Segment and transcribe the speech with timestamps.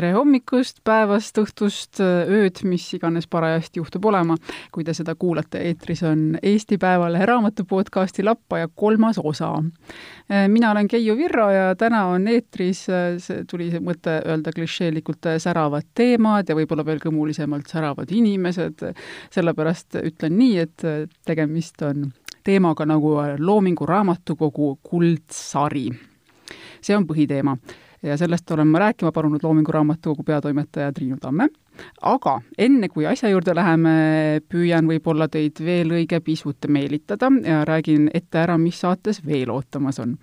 [0.00, 4.32] tere hommikust, päevast, õhtust, ööd, mis iganes parajasti juhtub olema,
[4.72, 5.60] kui te seda kuulate.
[5.68, 9.50] eetris on Eesti Päevalehe raamatu podcasti Lappaja kolmas osa.
[10.48, 12.86] mina olen Keiu Virro ja täna on eetris,
[13.18, 18.80] see tuli see mõte öelda klišeelikult, säravad teemad ja võib-olla veel kõmulisemalt säravad inimesed.
[19.30, 20.86] sellepärast ütlen nii, et
[21.26, 22.08] tegemist on
[22.44, 25.90] teemaga nagu Loomingu Raamatukogu kuldsari.
[26.80, 27.58] see on põhiteema
[28.02, 31.48] ja sellest olen ma rääkima palunud Loomingu Raamatukogu peatoimetaja Triinu Tamme.
[32.02, 33.92] aga enne, kui asja juurde läheme,
[34.48, 39.98] püüan võib-olla teid veel õige pisut meelitada ja räägin ette ära, mis saates veel ootamas
[39.98, 40.18] on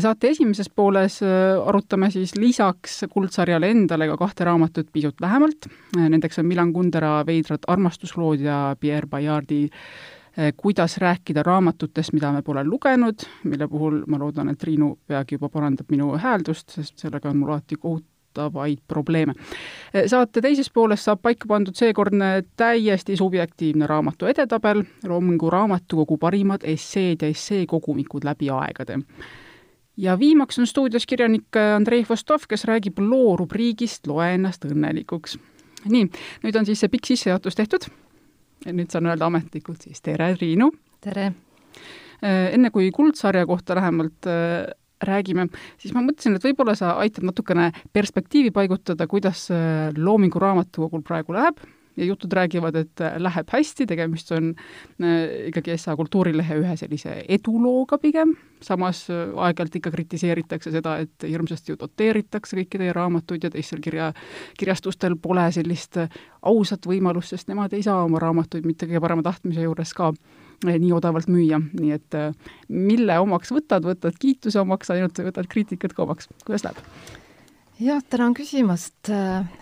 [0.00, 5.68] saate esimeses pooles äh, arutame siis lisaks kuldsarjale endale ka kahte raamatut pisut lähemalt.
[5.96, 9.66] Nendeks on Milan Kundera Veidrad armastuslood ja Pierre Bayardi
[10.56, 15.48] kuidas rääkida raamatutest, mida me pole lugenud, mille puhul ma loodan, et Triinu peagi juba
[15.48, 19.34] parandab minu hääldust, sest sellega on mul alati kohutavaid probleeme.
[19.94, 26.66] Eh, saate teises pooles saab paika pandud seekordne täiesti subjektiivne raamatu edetabel, Loomingu Raamatukogu parimad
[26.66, 28.98] esseed ja esseekogumikud läbi aegade
[29.96, 35.38] ja viimaks on stuudios kirjanik Andrei Vostov, kes räägib loo rubriigist Loe ennast õnnelikuks.
[35.84, 36.08] nii,
[36.42, 37.86] nüüd on siis see pikk sissejuhatus tehtud
[38.72, 40.70] nüüd saan öelda ametlikult siis tere, Triinu!
[41.04, 41.32] tere!
[42.24, 44.70] Äh, enne kui Kuldsarja kohta lähemalt äh,
[45.04, 45.48] räägime,
[45.80, 51.36] siis ma mõtlesin, et võib-olla sa aitad natukene perspektiivi paigutada, kuidas äh, Loomingu Raamatukogul praegu
[51.36, 51.60] läheb
[51.96, 54.52] ja jutud räägivad, et läheb hästi, tegemist on
[55.02, 61.26] äh, ikkagi SA Kultuurilehe ühe sellise edulooga pigem, samas äh, aeg-ajalt ikka kritiseeritakse seda, et
[61.28, 64.12] hirmsasti ju doteeritakse kõiki teie raamatuid ja teistel kirja,
[64.58, 69.26] kirjastustel pole sellist äh, ausat võimalust, sest nemad ei saa oma raamatuid mitte kõige parema
[69.26, 70.12] tahtmise juures ka
[70.64, 72.16] nii odavalt müüa, nii et
[72.72, 76.80] mille omaks võtad, võtad kiituse omaks ainult võtad kriitikat ka omaks, kuidas läheb?
[77.82, 79.12] jah, tänan küsimast,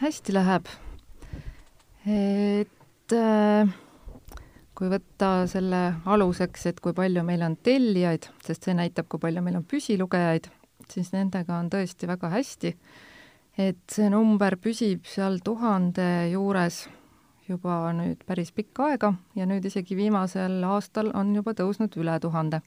[0.04, 0.70] hästi läheb
[2.06, 3.68] et äh,
[4.74, 9.42] kui võtta selle aluseks, et kui palju meil on tellijaid, sest see näitab, kui palju
[9.44, 10.48] meil on püsilugejaid,
[10.90, 12.76] siis nendega on tõesti väga hästi.
[13.58, 16.86] et see number püsib seal tuhande juures
[17.48, 22.62] juba nüüd päris pikka aega ja nüüd isegi viimasel aastal on juba tõusnud üle tuhande.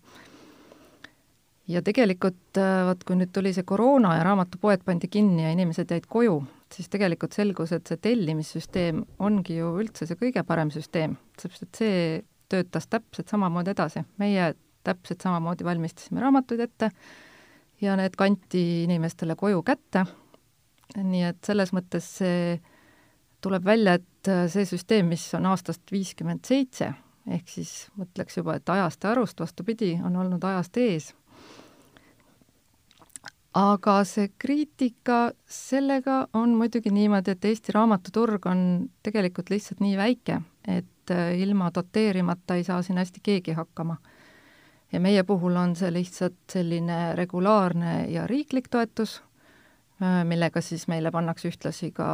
[1.67, 5.91] ja tegelikult äh, vot, kui nüüd tuli see koroona ja raamatupoed pandi kinni ja inimesed
[5.91, 6.44] jäid koju,
[6.75, 11.81] siis tegelikult selgus, et see tellimissüsteem ongi ju üldse see kõige parem süsteem, sellepärast et
[11.81, 12.02] see
[12.52, 14.03] töötas täpselt samamoodi edasi.
[14.22, 14.53] meie
[14.85, 16.91] täpselt samamoodi valmistasime raamatuid ette
[17.81, 20.06] ja need kanti inimestele koju kätte,
[20.96, 22.59] nii et selles mõttes see
[23.46, 26.91] tuleb välja, et see süsteem, mis on aastast viiskümmend seitse,
[27.30, 31.12] ehk siis mõtleks juba, et ajast ja arust, vastupidi, on olnud ajast ees
[33.56, 38.66] aga see kriitika, sellega on muidugi niimoodi, et Eesti raamatuturg on
[39.06, 43.98] tegelikult lihtsalt nii väike, et äh, ilma doteerimata ei saa siin hästi keegi hakkama.
[44.92, 49.22] ja meie puhul on see lihtsalt selline regulaarne ja riiklik toetus,
[50.02, 52.10] äh, millega siis meile pannakse ühtlasi ka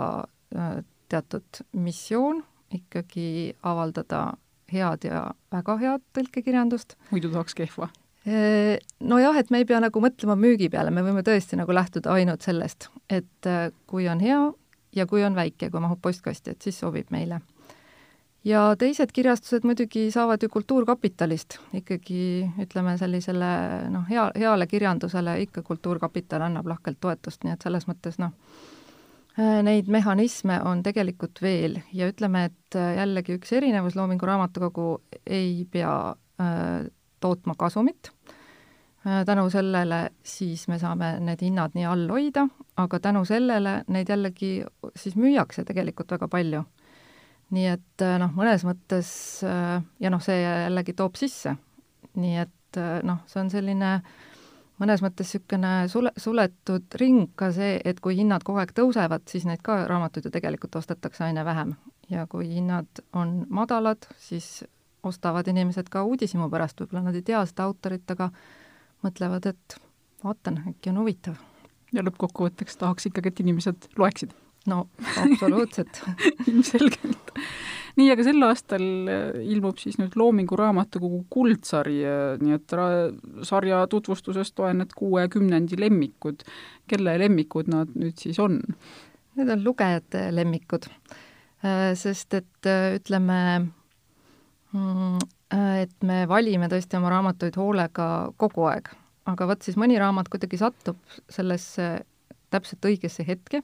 [0.56, 4.34] äh, teatud missioon ikkagi avaldada
[4.72, 6.96] head ja väga head tõlkekirjandust.
[7.12, 7.90] muidu tahaks kehva
[8.26, 12.46] Nojah, et me ei pea nagu mõtlema müügi peale, me võime tõesti nagu lähtuda ainult
[12.46, 14.44] sellest, et äh, kui on hea
[14.94, 17.42] ja kui on väike, kui mahub postkasti, et siis sobib meile.
[18.46, 23.50] ja teised kirjastused muidugi saavad ju Kultuurkapitalist ikkagi ütleme sellisele
[23.90, 28.38] noh, hea, heale kirjandusele ikka Kultuurkapital annab lahkelt toetust, nii et selles mõttes noh,
[29.40, 34.92] äh, neid mehhanisme on tegelikult veel ja ütleme, et äh, jällegi üks erinevus Loomingu Raamatukogu
[35.26, 35.96] ei pea
[37.22, 38.12] tootma kasumit.
[39.08, 42.46] Äh, tänu sellele siis me saame need hinnad nii all hoida,
[42.78, 44.52] aga tänu sellele neid jällegi
[44.96, 46.64] siis müüakse tegelikult väga palju.
[47.52, 49.10] nii et äh, noh, mõnes mõttes
[49.44, 51.56] äh, ja noh, see jällegi toob sisse.
[52.16, 53.90] nii et noh, see on selline
[54.82, 59.46] mõnes mõttes niisugune sule, suletud ring ka see, et kui hinnad kogu aeg tõusevad, siis
[59.50, 61.74] neid ka raamatuid ju tegelikult ostetakse aina vähem.
[62.10, 64.64] ja kui hinnad on madalad, siis
[65.04, 68.30] ostavad inimesed ka uudishimu pärast, võib-olla nad ei tea seda autorit, aga
[69.06, 69.78] mõtlevad, et
[70.24, 71.40] vaatan, äkki on huvitav.
[71.92, 74.34] ja lõppkokkuvõtteks tahaks ikkagi, et inimesed loeksid.
[74.70, 74.88] no
[75.18, 76.04] absoluutselt
[76.50, 77.34] ilmselgelt.
[77.98, 82.78] nii, aga sel aastal äh, ilmub siis nüüd Loomingu Raamatukogu kuldsari, äh, nii et
[83.48, 86.46] sarja tutvustusest loen need kuue kümnendi lemmikud.
[86.88, 88.62] kelle lemmikud nad nüüd siis on?
[89.36, 90.90] Need on lugejate lemmikud,
[91.66, 92.72] äh, sest et
[93.02, 93.72] ütleme,
[94.74, 98.06] et me valime tõesti oma raamatuid hoolega
[98.40, 98.92] kogu aeg,
[99.28, 101.90] aga vot siis mõni raamat kuidagi satub sellesse
[102.52, 103.64] täpselt õigesse hetke,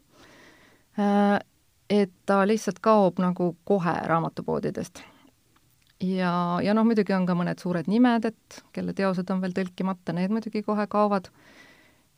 [1.90, 5.04] et ta lihtsalt kaob nagu kohe raamatupoodidest.
[6.04, 6.32] ja,
[6.64, 10.34] ja noh, muidugi on ka mõned suured nimed, et kelle teosed on veel tõlkimata, need
[10.34, 11.32] muidugi kohe kaovad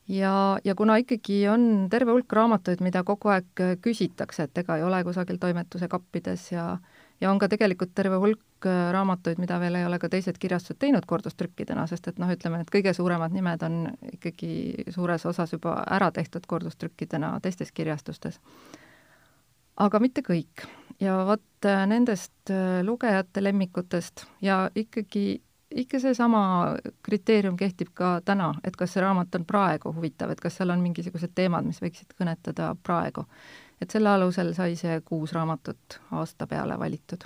[0.09, 4.83] ja, ja kuna ikkagi on terve hulk raamatuid, mida kogu aeg küsitakse, et ega ei
[4.83, 6.73] ole kusagil toimetuse kappides ja
[7.21, 11.05] ja on ka tegelikult terve hulk raamatuid, mida veel ei ole ka teised kirjastused teinud
[11.07, 13.79] kordustrükkidena, sest et noh, ütleme, need kõige suuremad nimed on
[14.13, 18.39] ikkagi suures osas juba ära tehtud kordustrükkidena teistes kirjastustes
[19.79, 20.65] aga mitte kõik.
[20.99, 26.41] ja vot äh, nendest äh, lugejate lemmikutest ja ikkagi, ikka seesama
[27.05, 30.83] kriteerium kehtib ka täna, et kas see raamat on praegu huvitav, et kas seal on
[30.83, 33.23] mingisugused teemad, mis võiksid kõnetada praegu.
[33.81, 37.23] Et selle alusel sai see kuus raamatut aasta peale valitud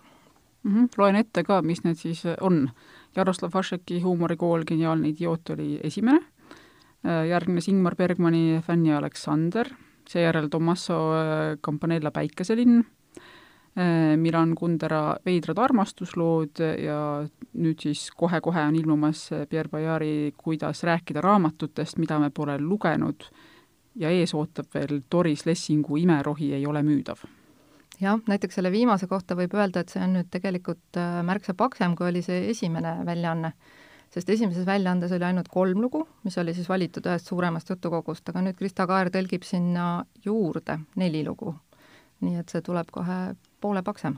[0.64, 0.76] mm.
[0.76, 0.90] -hmm.
[0.98, 2.70] loen ette ka, mis need siis on.
[3.16, 6.20] Jaroslav Hašeki huumorikool Geniaalne idioot oli esimene,
[7.06, 9.70] äh, järgnes Ingmar Bergmani Fänn ja Aleksander
[10.10, 17.00] seejärel Tommaso äh, Campanella Päikeselinn, äh, Milan Kundera Veidrad armastuslood ja
[17.54, 23.30] nüüd siis kohe-kohe on ilmumas Pierre Bayari Kuidas rääkida raamatutest, mida me pole lugenud
[23.96, 27.24] ja ees ootab veel Doris Lessingu Imerohi ei ole müüdav
[28.02, 31.96] jah, näiteks selle viimase kohta võib öelda, et see on nüüd tegelikult äh, märksa paksem,
[31.96, 33.54] kui oli see esimene väljaanne
[34.14, 38.44] sest esimeses väljaandes oli ainult kolm lugu, mis oli siis valitud ühest suuremast jutukogust, aga
[38.46, 41.56] nüüd Krista Kaer tõlgib sinna juurde neli lugu.
[42.24, 44.14] nii et see tuleb kohe poole paksem.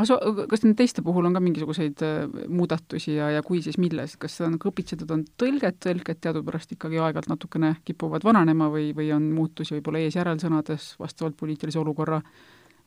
[0.00, 4.16] Aga kas nende teiste puhul on ka mingisuguseid äh, muudatusi ja, ja kui, siis milles,
[4.20, 9.30] kas on kõpitsetud, on tõlget, tõlked teadupärast ikkagi aeg-ajalt natukene kipuvad vananema või, või on
[9.36, 12.22] muutusi võib-olla ees-järelsõnades vastavalt poliitilise olukorra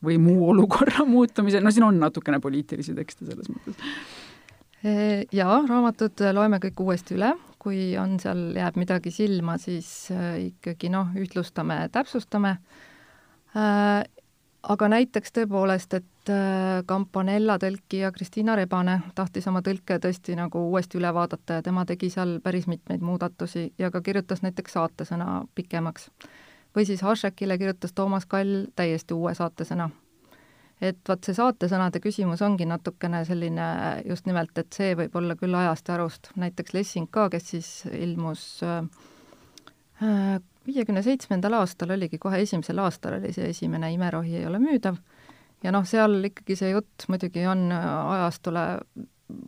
[0.04, 3.92] või muu olukorra muutumisel, no siin on natukene poliitilisi tekste selles mõttes.
[5.34, 10.90] Jaa, raamatud loeme kõik uuesti üle, kui on seal, jääb midagi silma, siis äh, ikkagi
[10.92, 12.56] noh, ühtlustame, täpsustame.
[14.66, 20.58] Äh, aga näiteks tõepoolest, et äh, Campanella tõlkija Kristiina Rebane tahtis oma tõlke tõesti nagu
[20.70, 25.44] uuesti üle vaadata ja tema tegi seal päris mitmeid muudatusi ja ka kirjutas näiteks saatesõna
[25.54, 26.10] pikemaks.
[26.76, 29.90] või siis Hašekile kirjutas Toomas Kall täiesti uue saatesõna
[30.80, 35.54] et vot see saatesõnade küsimus ongi natukene selline just nimelt, et see võib olla küll
[35.54, 42.40] ajast ja arust, näiteks Lessing ka, kes siis ilmus äh, viiekümne seitsmendal aastal oligi, kohe
[42.42, 44.96] esimesel aastal oli see esimene Imerohi ei ole müüdav,
[45.62, 48.66] ja noh, seal ikkagi see jutt muidugi on ajastule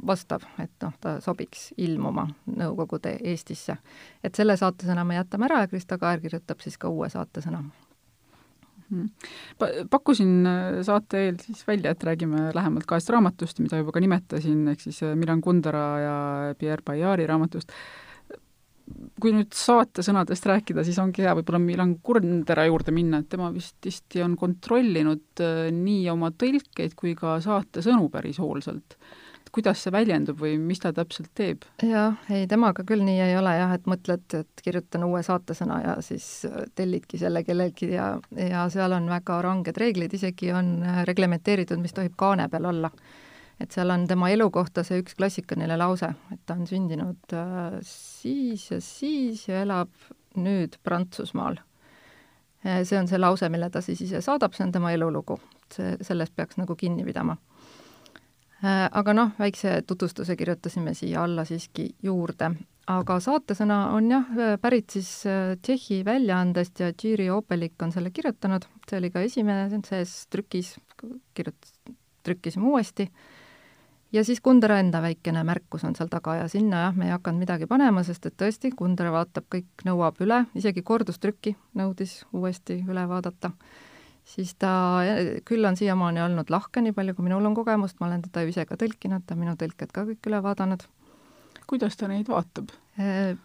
[0.06, 3.76] vastav, et noh, ta sobiks ilmuma Nõukogude Eestisse.
[4.24, 7.62] et selle saatesõna me jätame ära ja Krista Kaer kirjutab siis ka uue saatesõna
[8.90, 9.06] Mhm.
[9.90, 14.62] pakkusin äh, saate eel siis välja, et räägime lähemalt kahest raamatust, mida juba ka nimetasin,
[14.72, 16.14] ehk siis äh, Milan Kundera ja
[16.58, 17.72] Pierre Bayari raamatust.
[19.20, 23.50] Kui nüüd saate sõnadest rääkida, siis ongi hea võib-olla Milan Kundera juurde minna, et tema
[23.55, 28.99] vist tihti on kontrollinud äh, nii oma tõlkeid kui ka saate sõnu päris hoolsalt
[29.52, 31.64] kuidas see väljendub või mis ta täpselt teeb?
[31.85, 35.94] jah, ei temaga küll nii ei ole jah, et mõtled, et kirjutan uue saatesõna ja
[36.05, 41.02] siis äh, tellidki selle kellelgi ja, ja seal on väga ranged reeglid, isegi on äh,
[41.08, 42.93] reglementeeritud, mis tohib kaane peal olla.
[43.60, 47.78] Et seal on tema elu kohta see üks klassikaline lause, et ta on sündinud äh,
[47.82, 49.90] siis ja siis ja elab
[50.38, 51.59] nüüd Prantsusmaal.
[52.62, 55.40] see on see lause, mille ta siis ise saadab, see on tema elulugu.
[55.75, 57.37] see, sellest peaks nagu kinni pidama
[58.59, 62.50] Äh, aga noh, väikse tutvustuse kirjutasime siia alla siiski juurde.
[62.88, 64.30] aga saatesõna on jah,
[64.62, 70.14] pärit siis äh, Tšehhi väljaandest ja Jiri Opelik on selle kirjutanud, see oli ka esimeses
[70.32, 70.73] trükis,
[71.37, 71.75] kirjutas,
[72.25, 73.06] trükkisime uuesti,
[74.12, 77.44] ja siis Kundera enda väikene märkus on seal taga ja sinna jah, me ei hakanud
[77.44, 83.08] midagi panema, sest et tõesti, Kundera vaatab kõik, nõuab üle, isegi kordustrükki nõudis uuesti üle
[83.08, 83.52] vaadata
[84.28, 84.70] siis ta
[85.48, 88.52] küll on siiamaani olnud lahke, nii palju kui minul on kogemust, ma olen teda ju
[88.52, 90.84] ise ka tõlkinud, ta on minu tõlked ka kõik üle vaadanud.
[91.68, 92.70] kuidas ta neid vaatab?
[93.00, 93.36] Äh,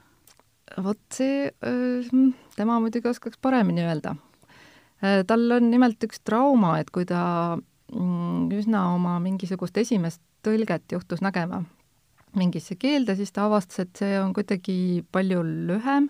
[0.84, 2.13] vot see, äh,
[2.55, 4.15] tema muidugi oskaks paremini öelda.
[5.03, 7.58] Äh, tal on nimelt üks trauma, et kui ta
[7.94, 11.64] üsna oma mingisugust esimest tõlget juhtus nägema
[12.36, 16.10] mingisse keelde, siis ta avastas, et see on kuidagi palju lühem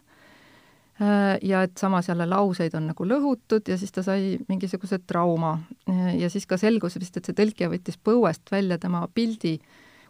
[1.02, 5.56] Äh, ja et samas jälle lauseid on nagu lõhutud ja siis ta sai mingisuguse trauma.
[5.90, 9.56] Äh, ja siis ka selgus vist, et see tõlkija võttis põuest välja tema pildi,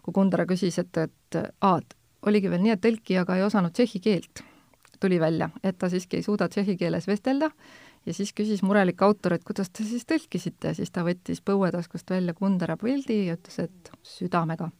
[0.04, 1.96] kui Kundera küsis, et, et aa, et
[2.28, 4.44] oligi veel nii, et tõlkija ka ei osanud tšehhi keelt,
[5.00, 7.48] tuli välja, et ta siiski ei suuda tšehhi keeles vestelda
[8.06, 12.34] ja siis küsis murelik autor, et kuidas te siis tõlkisite siis ta võttis põuetaskust välja
[12.36, 14.70] Kundera pildi ja ütles, et südamega.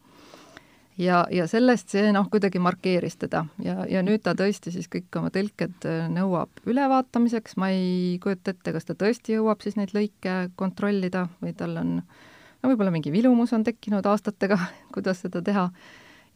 [0.97, 3.41] Ja, ja sellest see noh, kuidagi markeeris teda.
[3.59, 8.53] Ja, ja nüüd ta tõesti siis kõik oma tõlked äh, nõuab ülevaatamiseks, ma ei kujuta
[8.55, 13.11] ette, kas ta tõesti jõuab siis neid lõike kontrollida või tal on no võib-olla mingi
[13.11, 14.57] vilumus on tekkinud aastatega,
[14.95, 15.67] kuidas seda teha,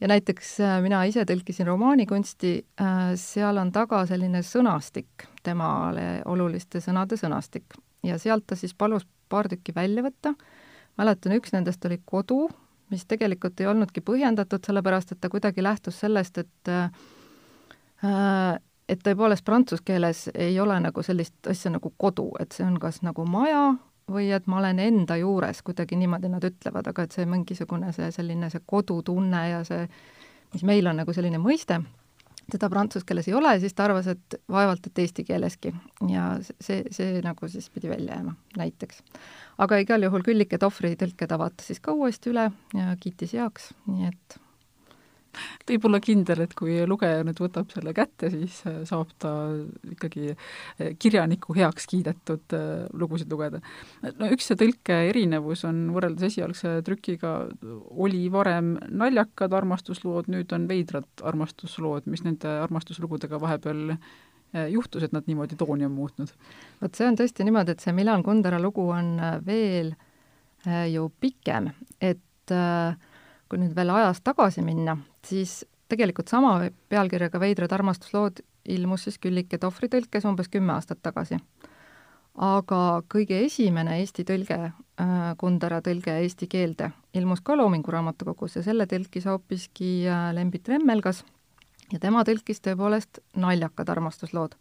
[0.00, 6.80] ja näiteks äh, mina ise tõlkisin romaanikunsti, äh, seal on taga selline sõnastik, temale oluliste
[6.80, 7.76] sõnade sõnastik.
[8.06, 10.34] Ja sealt ta siis palus paar tükki välja võtta,
[10.98, 12.48] mäletan, üks nendest oli kodu,
[12.90, 16.90] mis tegelikult ei olnudki põhjendatud, sellepärast et ta kuidagi lähtus sellest, et äh,
[18.90, 23.02] et tõepoolest prantsuse keeles ei ole nagu sellist asja nagu kodu, et see on kas
[23.06, 23.74] nagu maja
[24.10, 28.10] või et ma olen enda juures, kuidagi niimoodi nad ütlevad, aga et see mingisugune see
[28.14, 29.86] selline see kodutunne ja see,
[30.54, 31.80] mis meil on nagu selline mõiste,
[32.50, 35.74] seda prantsuse keeles ei ole siis ta arvas, et vaevalt, et eesti keeleski.
[36.10, 39.02] ja see, see nagu siis pidi välja jääma, näiteks
[39.60, 43.72] aga igal juhul Küllike Tohvri tõlke ta vaatas siis ka uuesti üle ja kiitis heaks,
[43.90, 44.40] nii et
[45.68, 49.32] võib olla kindel, et kui lugeja nüüd võtab selle kätte, siis äh, saab ta
[49.92, 53.60] ikkagi äh, kirjaniku heaks kiidetud äh, lugusid lugeda.
[54.18, 57.34] no üks see tõlke erinevus on võrreldes esialgse trükiga,
[57.90, 63.94] oli varem naljakad armastuslood, nüüd on veidrad armastuslood, mis nende armastuslugudega vahepeal
[64.70, 66.32] juhtus, et nad niimoodi tooni on muutnud?
[66.80, 69.14] vot see on tõesti niimoodi, et see Milan Kundera lugu on
[69.46, 69.92] veel
[70.90, 71.70] ju pikem,
[72.02, 72.18] et
[73.50, 74.96] kui nüüd veel ajas tagasi minna,
[75.26, 76.54] siis tegelikult sama
[76.88, 81.40] pealkirjaga Veidrad armastuslood ilmus siis Küllike Tohvri tõlkes umbes kümme aastat tagasi.
[82.36, 84.72] aga kõige esimene eesti tõlge,
[85.40, 91.24] Kundera tõlge eesti keelde, ilmus ka Loomingu Raamatukogus ja selle tõlkis hoopiski Lembit Remmelgas
[91.92, 94.54] ja tema tõlkis tõepoolest naljakad armastuslood.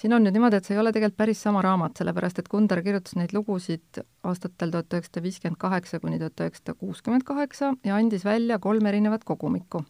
[0.00, 2.80] Siin on nüüd niimoodi, et see ei ole tegelikult päris sama raamat, sellepärast et Kundar
[2.84, 8.24] kirjutas neid lugusid aastatel tuhat üheksasada viiskümmend kaheksa kuni tuhat üheksasada kuuskümmend kaheksa ja andis
[8.24, 9.84] välja kolm erinevat kogumikku.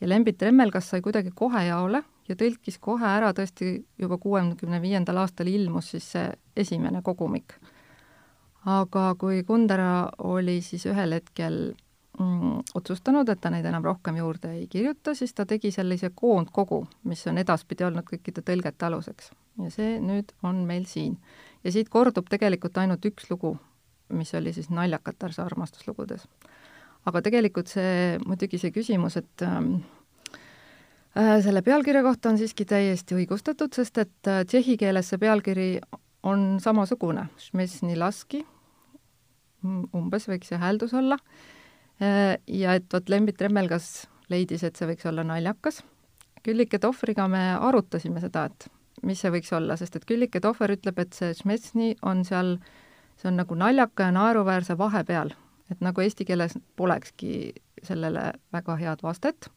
[0.00, 5.22] ja Lembit Remmelgas sai kuidagi kohe jaole ja tõlkis kohe ära tõesti juba kuuekümne viiendal
[5.22, 6.26] aastal ilmus siis see
[6.56, 7.54] esimene kogumik.
[8.64, 11.74] aga kui Kundera oli siis ühel hetkel
[12.74, 17.26] otsustanud, et ta neid enam rohkem juurde ei kirjuta, siis ta tegi sellise koondkogu, mis
[17.28, 19.30] on edaspidi olnud kõikide tõlgete aluseks.
[19.62, 21.18] ja see nüüd on meil siin.
[21.64, 23.56] ja siit kordub tegelikult ainult üks lugu,
[24.08, 26.28] mis oli siis Naljakatärse armastuslugudes.
[27.06, 29.74] aga tegelikult see, muidugi see küsimus, et ähm,
[31.18, 35.80] äh, selle pealkirja kohta on siiski täiesti õigustatud, sest et äh, tšehhi keeles see pealkiri
[36.22, 37.28] on samasugune,
[39.62, 41.20] mm, umbes võiks see hääldus olla
[42.00, 45.82] ja et vot Lembit Remmelgas leidis, et see võiks olla naljakas.
[46.46, 48.68] Küllike Tohvriga me arutasime seda, et
[49.06, 52.56] mis see võiks olla, sest et Küllike Tohver ütleb, et see Šmetsni on seal,
[53.20, 55.32] see on nagu naljaka ja naeruväärse vahepeal,
[55.72, 57.54] et nagu eesti keeles polekski
[57.86, 59.50] sellele väga head vastet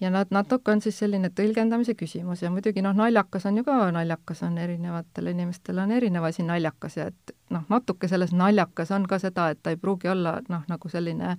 [0.00, 3.78] ja nad natuke on siis selline tõlgendamise küsimus ja muidugi noh, naljakas on ju ka,
[3.94, 9.08] naljakas on erinevatel inimestel on erinev asi naljakas ja et noh, natuke selles naljakas on
[9.10, 11.36] ka seda, et ta ei pruugi olla noh, nagu selline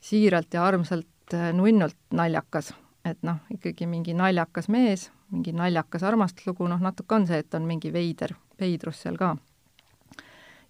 [0.00, 2.74] siiralt ja armsalt äh, nunnult naljakas,
[3.08, 7.66] et noh, ikkagi mingi naljakas mees, mingi naljakas armastuslugu, noh natuke on see, et on
[7.68, 9.36] mingi veider, veidrus seal ka.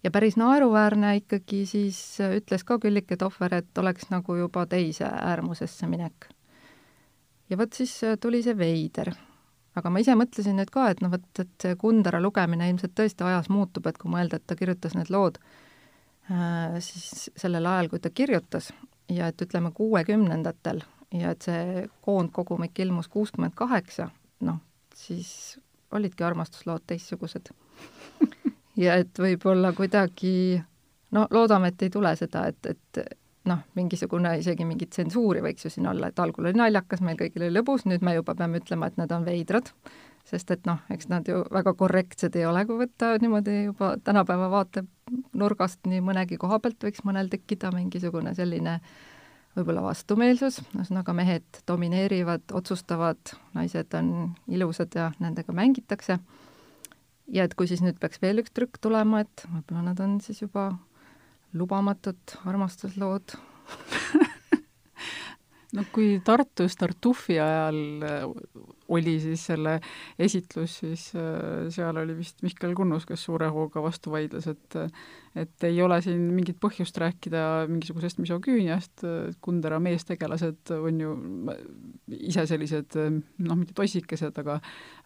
[0.03, 5.05] ja päris naeruväärne ikkagi siis äh, ütles ka Küllike Tohver, et oleks nagu juba teise
[5.05, 6.31] äärmusesse minek
[7.49, 9.13] ja vot siis äh, tuli see veider.
[9.79, 13.25] aga ma ise mõtlesin nüüd ka, et noh, vot, et see Kundera lugemine ilmselt tõesti
[13.27, 15.39] ajas muutub, et kui mõelda, et ta kirjutas need lood
[16.31, 18.71] äh, siis sellel ajal, kui ta kirjutas
[19.09, 20.83] ja et ütleme, kuuekümnendatel
[21.15, 24.09] ja et see koondkogumik ilmus kuuskümmend kaheksa,
[24.45, 24.59] noh,
[24.95, 25.59] siis
[25.91, 27.49] olidki armastuslood teistsugused
[28.83, 30.59] ja et võib-olla kuidagi
[31.15, 33.01] no loodame, et ei tule seda, et, et
[33.49, 37.47] noh, mingisugune isegi mingit tsensuuri võiks ju siin olla, et algul oli naljakas, meil kõigil
[37.47, 39.71] oli lõbus, nüüd me juba peame ütlema, et nad on veidrad,
[40.29, 44.49] sest et noh, eks nad ju väga korrektsed ei ole, kui võtta niimoodi juba tänapäeva
[44.53, 48.79] vaatenurgast nii mõnegi koha pealt võiks mõnel tekkida mingisugune selline
[49.57, 54.11] võib-olla vastumeelsus, ühesõnaga mehed domineerivad, otsustavad, naised on
[54.47, 56.19] ilusad ja nendega mängitakse.
[57.29, 60.41] ja et kui siis nüüd peaks veel üks trükk tulema, et võib-olla nad on siis
[60.41, 60.71] juba
[61.53, 63.37] lubamatud armastuslood.
[65.69, 68.23] No kui Tartus Tartufi ajal äh,
[68.89, 69.75] oli siis selle
[70.17, 74.79] esitlus, siis äh, seal oli vist Mihkel Kunnus, kes suure hooga vastu vaidles, et
[75.37, 79.05] et ei ole siin mingit põhjust rääkida mingisugusest misoküüniast,
[79.45, 81.13] Kundera meestegelased on ju
[82.17, 84.57] ise sellised noh, mitte tossikesed, aga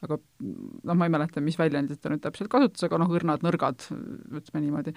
[0.08, 3.84] aga noh, ma ei mäleta, mis väljendit ta nüüd täpselt kasutas, aga noh, õrnad, nõrgad,
[4.32, 4.96] ütleme niimoodi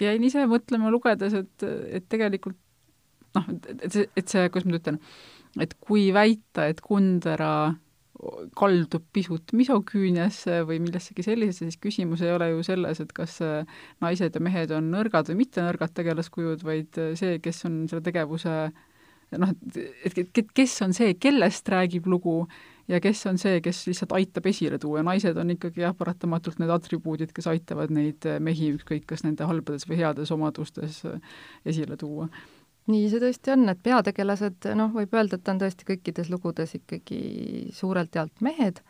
[0.00, 1.66] jäin ise mõtlema lugedes, et,
[1.98, 2.58] et tegelikult
[3.34, 5.00] noh, et see, et see, kuidas ma nüüd ütlen,
[5.62, 7.74] et kui väita, et Kundera
[8.56, 13.40] kaldub pisut misoküüniasse või millessegi sellisesse, siis küsimus ei ole ju selles, et kas
[14.02, 18.54] naised ja mehed on nõrgad või mitte nõrgad tegelaskujud, vaid see, kes on selle tegevuse
[19.40, 19.52] noh,
[20.06, 22.44] et, et kes on see, kellest räägib lugu
[22.88, 26.72] ja kes on see, kes lihtsalt aitab esile tuua, naised on ikkagi jah, paratamatult need
[26.74, 31.02] atribuudid, kes aitavad neid mehi ükskõik kas nende halbades või heades omadustes
[31.64, 32.28] esile tuua.
[32.92, 37.70] Nii see tõesti on, et peategelased, noh, võib öelda, et on tõesti kõikides lugudes ikkagi
[37.72, 38.82] suurelt jaolt mehed,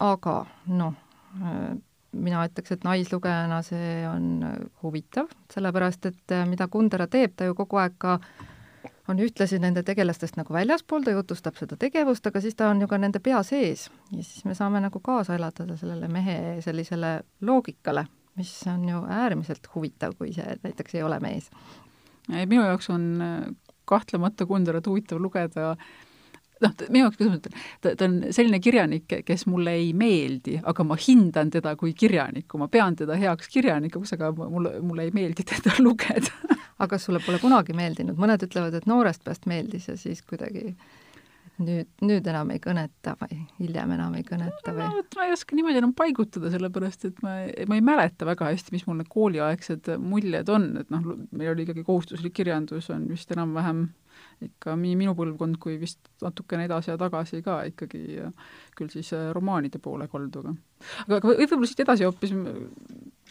[0.00, 0.36] aga
[0.72, 0.96] noh,
[2.16, 4.30] mina ütleks, et naislugejana see on
[4.82, 8.16] huvitav, sellepärast et mida Kundera teeb, ta ju kogu aeg ka
[9.10, 12.88] on ühtlasi nende tegelastest nagu väljaspool, ta jutustab seda tegevust, aga siis ta on ju
[12.90, 13.88] ka nende pea sees.
[14.10, 18.06] Ja siis me saame nagu kaasa elada sellele mehe sellisele loogikale,
[18.38, 21.50] mis on ju äärmiselt huvitav, kui see näiteks ei ole mees.
[22.30, 23.34] Minu jaoks on äh,
[23.90, 25.74] kahtlemata Kunderat huvitav lugeda
[26.64, 30.58] noh, minu jaoks, kuidas ma ütlen, ta, ta on selline kirjanik, kes mulle ei meeldi,
[30.72, 35.14] aga ma hindan teda kui kirjanikku, ma pean teda heaks kirjanikuks, aga mulle, mulle ei
[35.16, 36.32] meeldi teda lugeda.
[36.80, 40.70] Aga kas sulle pole kunagi meeldinud, mõned ütlevad, et noorest peast meeldis ja siis kuidagi
[41.60, 44.84] nüüd, nüüd enam ei kõneta või hiljem enam ei kõneta või?
[44.84, 47.36] no vot, ma ei oska niimoodi enam paigutada, sellepärast et ma,
[47.70, 51.66] ma ei mäleta väga hästi, mis mul need kooliaegsed muljed on, et noh, meil oli
[51.66, 53.88] ikkagi kohustuslik kirjandus, on vist enam-vähem
[54.44, 58.02] ikka nii minu põlvkond kui vist natukene edasi ja tagasi ka ikkagi,
[58.76, 60.54] küll siis äh, romaanide poole kalduga.
[61.06, 62.34] aga, aga võib-olla siit edasi hoopis,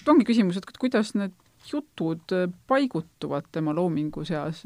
[0.09, 1.35] ongi küsimus, et kuidas need
[1.69, 2.33] jutud
[2.69, 4.63] paigutuvad tema loomingu seas,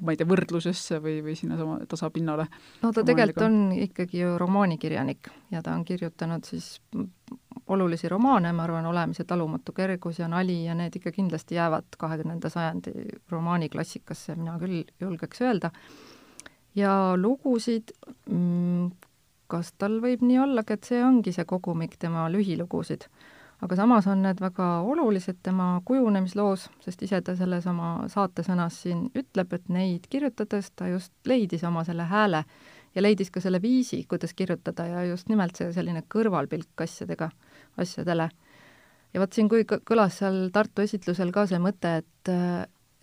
[0.00, 2.46] ma ei tea, võrdlusesse või, või sinnasama tasapinnale?
[2.82, 6.78] no ta tegelikult on ikkagi ju romaanikirjanik ja ta on kirjutanud siis
[7.68, 12.50] olulisi romaane, ma arvan, Olemise talumatu kergus ja Nali ja need ikka kindlasti jäävad kahekümnenda
[12.52, 12.92] sajandi
[13.30, 15.70] romaaniklassikasse, mina küll julgeks öelda.
[16.74, 17.94] ja lugusid,
[18.30, 18.90] mm,
[19.46, 23.06] kas tal võib nii ollagi, et see ongi see kogumik tema lühilugusid
[23.64, 29.06] aga samas on need väga olulised tema kujunemisloos, sest ise ta selles oma saatesõnas siin
[29.16, 32.44] ütleb, et neid kirjutades ta just leidis oma selle hääle
[32.94, 37.30] ja leidis ka selle viisi, kuidas kirjutada ja just nimelt see selline kõrvalpilk asjadega,
[37.80, 38.28] asjadele.
[39.14, 42.34] ja vot siin, kui kõlas seal Tartu esitlusel ka see mõte, et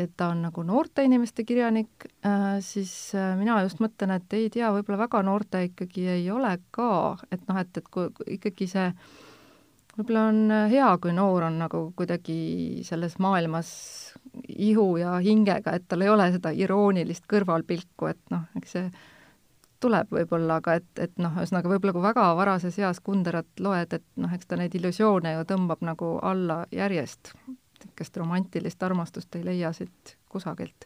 [0.01, 2.07] et ta on nagu noorte inimeste kirjanik,
[2.65, 7.43] siis mina just mõtlen, et ei tea, võib-olla väga noorte ikkagi ei ole ka, et
[7.45, 8.07] noh, et, et kui
[8.39, 8.87] ikkagi see
[9.97, 13.71] võib-olla on äh, hea, kui noor on nagu kuidagi selles maailmas
[14.47, 18.85] ihu ja hingega, et tal ei ole seda iroonilist kõrvalpilku, et noh, eks see
[19.81, 24.05] tuleb võib-olla, aga et, et noh, ühesõnaga võib-olla kui väga varases eas Kunderat loed, et
[24.21, 27.33] noh, eks ta neid illusioone ju tõmbab nagu alla järjest.
[27.81, 30.85] niisugust romantilist armastust ei leia siit kusagilt.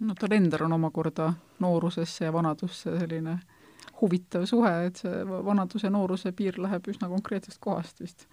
[0.00, 3.38] no tal endal on omakorda noorusesse ja vanadusse selline
[4.00, 8.26] huvitav suhe, et see vanaduse, nooruse piir läheb üsna konkreetsest kohast vist,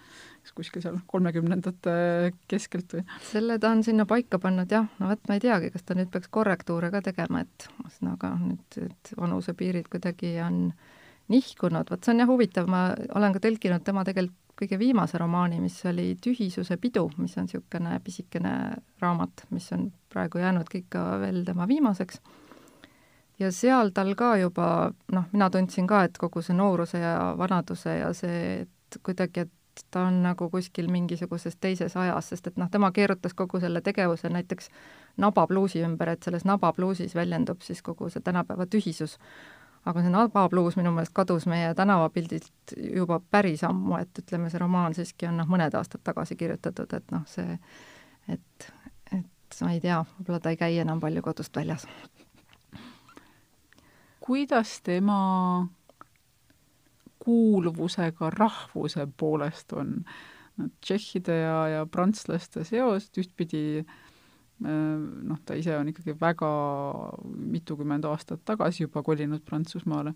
[0.57, 1.93] kuskil seal kolmekümnendate
[2.51, 3.05] keskelt või?
[3.29, 6.11] selle ta on sinna paika pannud jah, no vot ma ei teagi, kas ta nüüd
[6.13, 10.61] peaks korrektuure ka tegema, et ühesõnaga nüüd, et vanusepiirid kuidagi on
[11.31, 15.57] nihkunud, vot see on jah huvitav, ma olen ka tõlkinud tema tegelikult kõige viimase romaani,
[15.63, 18.53] mis oli Tühisuse pidu, mis on niisugune pisikene
[19.01, 22.21] raamat, mis on praegu jäänudki ikka veel tema viimaseks
[23.39, 24.67] ja seal tal ka juba
[25.11, 29.85] noh, mina tundsin ka, et kogu see nooruse ja vanaduse ja see, et kuidagi, et
[29.91, 34.29] ta on nagu kuskil mingisuguses teises ajas, sest et noh, tema keerutas kogu selle tegevuse
[34.29, 34.69] näiteks
[35.17, 39.17] nabapluusi ümber, et selles nabapluusis väljendub siis kogu see tänapäeva tühisus.
[39.85, 44.95] aga see nabapluus minu meelest kadus meie tänavapildilt juba päris ammu, et ütleme, see romaan
[44.95, 47.57] siiski on noh, mõned aastad tagasi kirjutatud, et noh, see,
[48.31, 48.69] et,
[49.11, 51.87] et ma ei tea, võib-olla ta ei käi enam palju kodust väljas
[54.23, 55.17] kuidas tema
[57.23, 59.99] kuuluvusega rahvuse poolest on
[60.83, 64.01] tšehhide ja, ja prantslaste seos, et ühtpidi äh,
[64.63, 66.49] noh, ta ise on ikkagi väga
[67.55, 70.13] mitukümmend aastat tagasi juba kolinud Prantsusmaale,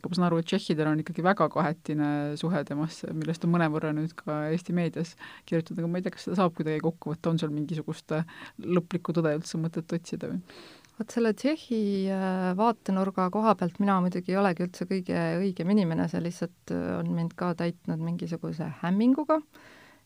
[0.00, 2.10] aga ma saan aru, et tšehhidel on ikkagi väga kahetine
[2.40, 5.14] suhe temasse, millest on mõnevõrra nüüd ka Eesti meedias
[5.48, 8.14] kirjutatud, aga ma ei tea, kas seda saab kuidagi kokku võtta, on seal mingisugust
[8.78, 10.42] lõplikku tõde üldse mõtet otsida või?
[11.00, 11.82] Vot selle Tšehhi
[12.12, 16.98] äh, vaatenurga koha pealt mina muidugi ei olegi üldse kõige õigem inimene, see lihtsalt äh,
[16.98, 19.38] on mind ka täitnud mingisuguse hämminguga,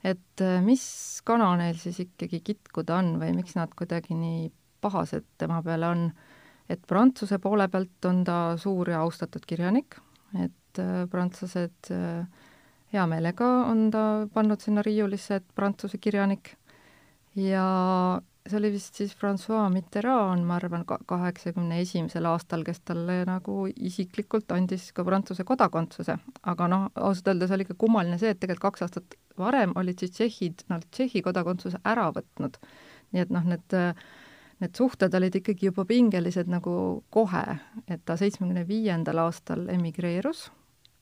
[0.06, 0.84] et äh, mis
[1.26, 4.48] kana neil siis ikkagi kitkuda on või miks nad kuidagi nii
[4.84, 6.08] pahased tema peale on.
[6.68, 9.98] et Prantsuse poole pealt on ta suur ja austatud kirjanik,
[10.40, 10.78] et
[11.10, 11.90] prantslased
[12.94, 16.54] hea meelega on ta pannud sinna riiulisse, et prantsuse kirjanik
[17.34, 17.66] ja
[18.48, 24.52] see oli vist siis Francois Mitterrand, ma arvan, kaheksakümne esimesel aastal, kes talle nagu isiklikult
[24.52, 26.18] andis ka Prantsuse kodakondsuse.
[26.42, 30.12] aga noh, ausalt öeldes oli ka kummaline see, et tegelikult kaks aastat varem olid siis
[30.18, 32.60] tšehhid, noh, Tšehhi kodakondsuse ära võtnud.
[33.12, 33.78] nii et noh, need
[34.62, 36.74] need suhted olid ikkagi juba pingelised nagu
[37.10, 40.46] kohe, et ta seitsmekümne viiendal aastal emigreerus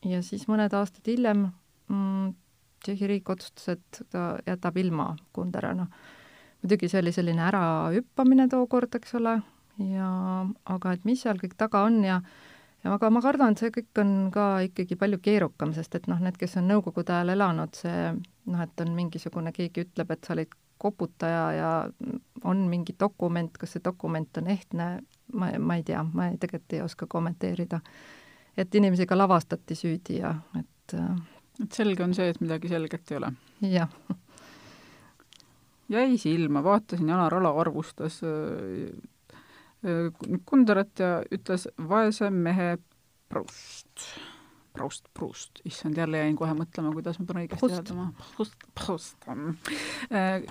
[0.09, 1.51] ja siis mõned aastad hiljem
[1.89, 2.33] mm,
[2.83, 5.91] Tšehhi riik otsustas, et ta jätab ilma Kundera, noh.
[6.63, 9.37] Muidugi see oli selline ärahüppamine tookord, eks ole,
[9.93, 10.09] ja
[10.75, 12.21] aga et mis seal kõik taga on ja
[12.85, 16.19] ja aga ma kardan, et see kõik on ka ikkagi palju keerukam, sest et noh,
[16.23, 18.11] need, kes on Nõukogude ajal elanud, see
[18.51, 21.71] noh, et on mingisugune, keegi ütleb, et sa olid koputaja ja
[22.43, 24.89] on mingi dokument, kas see dokument on ehtne,
[25.33, 27.81] ma, ma ei tea, ma ei, tegelikult ei oska kommenteerida.
[28.57, 31.23] et inimesi ka lavastati süüdi ja et äh,
[31.63, 33.33] et selge on see, et midagi selget ei ole.
[33.71, 33.95] jah.
[35.93, 38.91] Jäi silma, vaatasin, Janar Ala arvustas äh,
[39.85, 40.11] äh,
[40.45, 42.77] Kunderat ja ütles vaese mehe
[43.33, 44.09] Proust.
[44.73, 48.11] Proust, Proust, issand, jälle jäin kohe mõtlema, kuidas ma pean õigesti hääldama.
[48.35, 49.29] Proust, Proust.
[49.29, 50.45] Äh,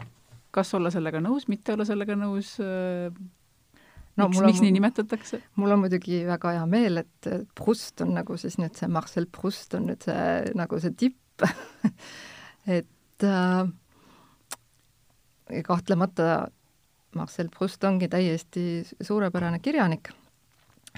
[0.53, 2.57] kas olla sellega nõus, mitte olla sellega nõus?
[4.19, 5.39] no, miks, miks nii nimetatakse?
[5.57, 9.77] mul on muidugi väga hea meel, et Proust on nagu siis nüüd see Marcel Proust
[9.79, 11.45] on nüüd see nagu see tipp
[12.77, 13.69] et äh,
[15.65, 16.47] kahtlemata
[17.15, 20.09] Marcel Proust ongi täiesti suurepärane kirjanik.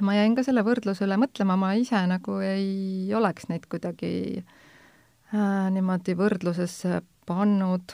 [0.02, 5.70] ma jäin ka selle võrdluse üle mõtlema, ma ise nagu ei oleks neid kuidagi äh,
[5.74, 7.94] niimoodi võrdlusesse pannud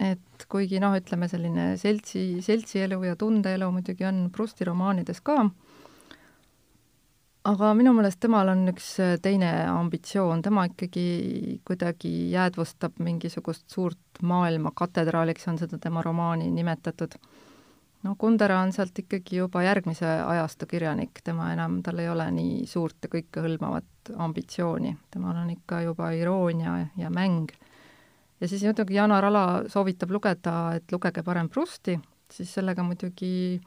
[0.00, 5.44] et kuigi noh, ütleme selline seltsi, seltsielu ja tundeelu muidugi on Prusti romaanides ka,
[7.44, 14.72] aga minu meelest temal on üks teine ambitsioon, tema ikkagi kuidagi jäädvustab mingisugust suurt maailma.
[14.76, 17.18] Katedraaliks, on seda tema romaani nimetatud.
[18.04, 22.66] no Kundera on sealt ikkagi juba järgmise ajastu kirjanik, tema enam, tal ei ole nii
[22.68, 27.52] suurt ja kõikehõlmavat ambitsiooni, temal on ikka juba iroonia ja mäng.
[28.40, 31.96] Ja siis muidugi Janar Ala soovitab lugeda, et lugege parem Prusti,
[32.32, 33.60] siis sellega muidugi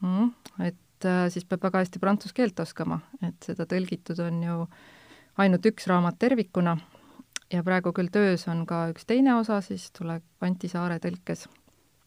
[0.00, 0.32] mm,
[0.68, 0.76] et
[1.08, 4.58] äh, siis peab väga hästi prantsuse keelt oskama, et seda tõlgitud on ju
[5.42, 6.76] ainult üks raamat tervikuna.
[7.52, 11.46] Ja praegu küll töös on ka üks teine osa, siis tuleb Anti Saare tõlkes.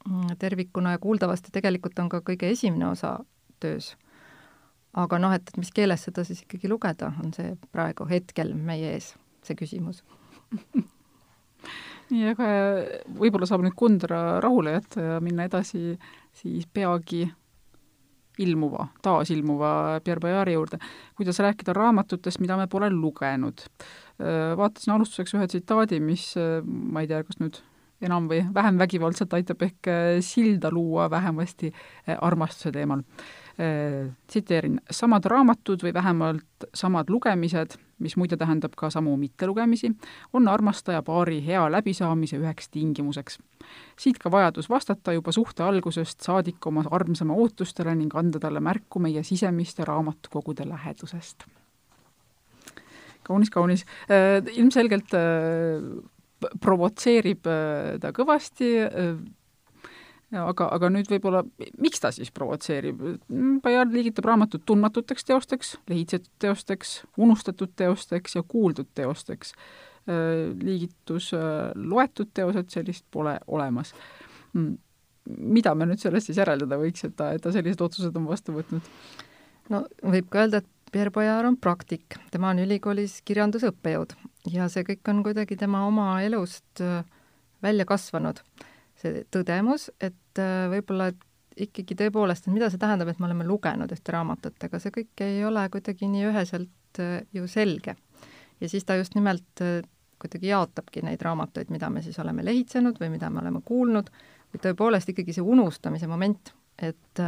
[0.05, 3.19] Mm, tervikuna ja kuuldavasti tegelikult on ka kõige esimene osa
[3.59, 3.95] töös.
[4.95, 8.93] aga noh, et, et mis keeles seda siis ikkagi lugeda, on see praegu hetkel meie
[8.95, 9.09] ees,
[9.43, 10.03] see küsimus.
[12.11, 12.47] Nii, aga
[13.17, 15.97] võib-olla saab nüüd Kundra rahule jätta ja minna edasi
[16.37, 17.25] siis peagi
[18.39, 20.79] ilmuva, taasilmuva Pierre Bayari juurde.
[21.15, 23.63] kuidas rääkida raamatutest, mida me pole lugenud.
[24.57, 27.61] Vaatasin alustuseks ühe tsitaadi, mis ma ei tea, kas nüüd
[28.03, 29.89] enam või vähem vägivaldselt aitab ehk
[30.23, 31.71] silda luua vähemasti
[32.21, 39.13] armastuse teemal Äh, tsiteerin, samad raamatud või vähemalt samad lugemised, mis muide tähendab ka samu
[39.17, 39.93] mittelugemisi,
[40.33, 43.39] on armastaja paari hea läbisaamise üheks tingimuseks.
[43.99, 48.99] siit ka vajadus vastata juba suhte algusest saadik oma armsama ootustele ning anda talle märku
[48.99, 51.45] meie sisemiste raamatukogude lähedusest.
[53.23, 53.85] kaunis, kaunis.
[54.11, 56.03] Äh, ilmselgelt äh,
[56.61, 57.47] provotseerib
[58.01, 58.75] ta kõvasti
[60.41, 61.41] aga, aga nüüd võib-olla,
[61.81, 63.01] miks ta siis provotseerib?
[63.63, 69.53] Bayard liigitab raamatut tundmatuteks teosteks, lehitsetud teosteks, unustatud teosteks ja kuuldud teosteks.
[70.05, 73.93] Äh, liigitus äh, loetud teosed, sellist pole olemas.
[74.53, 74.77] Hmm.
[75.25, 78.53] mida me nüüd sellest siis järeldada võiks, et ta, et ta sellised otsused on vastu
[78.53, 78.85] võtnud?
[79.73, 84.13] no võib ka öelda, et Pierre Bayard on praktik, tema on ülikoolis kirjandusõppejõud
[84.53, 87.01] ja see kõik on kuidagi tema oma elust äh,
[87.65, 88.43] välja kasvanud
[89.01, 91.11] see tõdemus, et äh, võib-olla
[91.55, 95.23] ikkagi tõepoolest, et mida see tähendab, et me oleme lugenud ühte raamatut, aga see kõik
[95.23, 97.95] ei ole kuidagi nii üheselt äh, ju selge.
[98.59, 99.81] ja siis ta just nimelt äh,
[100.19, 104.09] kuidagi jaotabki neid raamatuid, mida me siis oleme lehitsenud või mida me oleme kuulnud,
[104.53, 107.23] või tõepoolest ikkagi see unustamise moment, et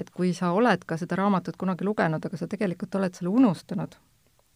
[0.00, 3.96] et kui sa oled ka seda raamatut kunagi lugenud, aga sa tegelikult oled selle unustanud,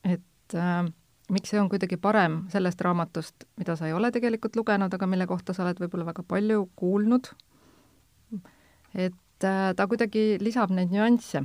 [0.09, 0.85] et äh,
[1.33, 5.27] miks see on kuidagi parem sellest raamatust, mida sa ei ole tegelikult lugenud, aga mille
[5.29, 7.31] kohta sa oled võib-olla väga palju kuulnud,
[8.95, 11.45] et äh, ta kuidagi lisab neid nüansse.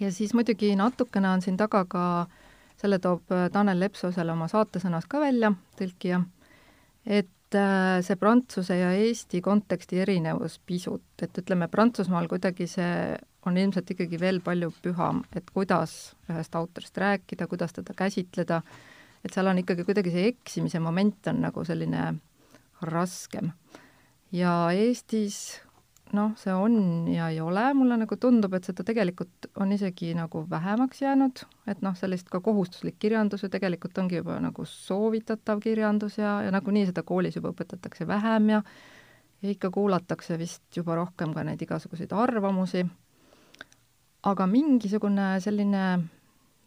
[0.00, 2.04] ja siis muidugi natukene on siin taga ka,
[2.80, 6.22] selle toob äh, Tanel Lepsoo seal oma saatesõnas ka välja, tõlkija,
[7.06, 13.58] et äh, see prantsuse ja eesti konteksti erinevus pisut, et ütleme, Prantsusmaal kuidagi see on
[13.58, 18.62] ilmselt ikkagi veel palju püham, et kuidas ühest autorist rääkida, kuidas teda käsitleda,
[19.24, 22.12] et seal on ikkagi kuidagi see eksimise moment on nagu selline
[22.82, 23.50] raskem.
[24.32, 25.60] ja Eestis
[26.16, 30.44] noh, see on ja ei ole, mulle nagu tundub, et seda tegelikult on isegi nagu
[30.50, 36.18] vähemaks jäänud, et noh, sellist ka kohustuslik kirjandus ju tegelikult ongi juba nagu soovitatav kirjandus
[36.20, 38.62] ja, ja nagunii seda koolis juba õpetatakse vähem ja
[39.42, 42.84] ja ikka kuulatakse vist juba rohkem ka neid igasuguseid arvamusi,
[44.22, 45.86] aga mingisugune selline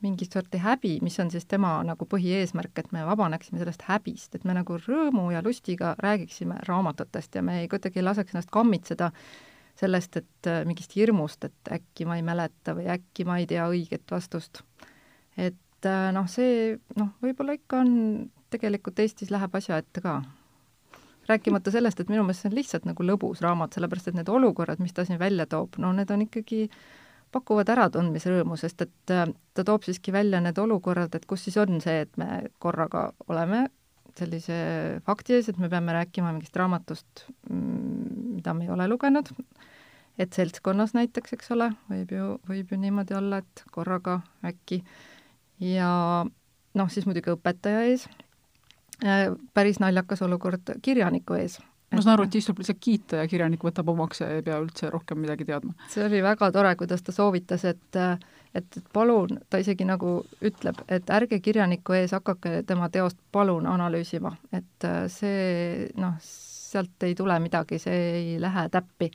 [0.03, 4.45] mingit sorti häbi, mis on siis tema nagu põhieesmärk, et me vabaneksime sellest häbist, et
[4.45, 9.11] me nagu rõõmu ja lustiga räägiksime raamatutest ja me ei, kuidagi ei laseks ennast kammitseda
[9.79, 13.67] sellest, et äh, mingist hirmust, et äkki ma ei mäleta või äkki ma ei tea
[13.71, 14.63] õiget vastust.
[15.37, 17.93] et äh, noh, see noh, võib-olla ikka on,
[18.53, 20.21] tegelikult Eestis läheb asja ette ka.
[21.27, 24.79] rääkimata sellest, et minu meelest see on lihtsalt nagu lõbus raamat, sellepärast et need olukorrad,
[24.79, 26.67] mis ta siin välja toob, no need on ikkagi
[27.35, 31.81] pakuvad äratundmisrõõmu, sest et äh, ta toob siiski välja need olukorrad, et kus siis on
[31.83, 33.65] see, et me korraga oleme
[34.15, 34.55] sellise
[35.07, 39.31] fakti ees, et me peame rääkima mingist raamatust, mm, mida me ei ole lugenud,
[40.21, 44.79] et seltskonnas näiteks, eks ole, võib ju, võib ju niimoodi olla, et korraga äkki.
[45.59, 45.89] Ja
[46.23, 48.07] noh, siis muidugi õpetaja ees,
[49.03, 51.59] äh, päris naljakas olukord kirjaniku ees
[51.95, 54.89] ma saan aru, et istub lihtsalt kiita ja kirjanik võtab omaks ja ei pea üldse
[54.93, 55.75] rohkem midagi teadma.
[55.91, 58.01] see oli väga tore, kuidas ta soovitas, et
[58.55, 64.31] et, palun, ta isegi nagu ütleb, et ärge kirjaniku ees hakake tema teost palun analüüsima,
[64.55, 69.11] et see noh, sealt ei tule midagi, see ei lähe täppi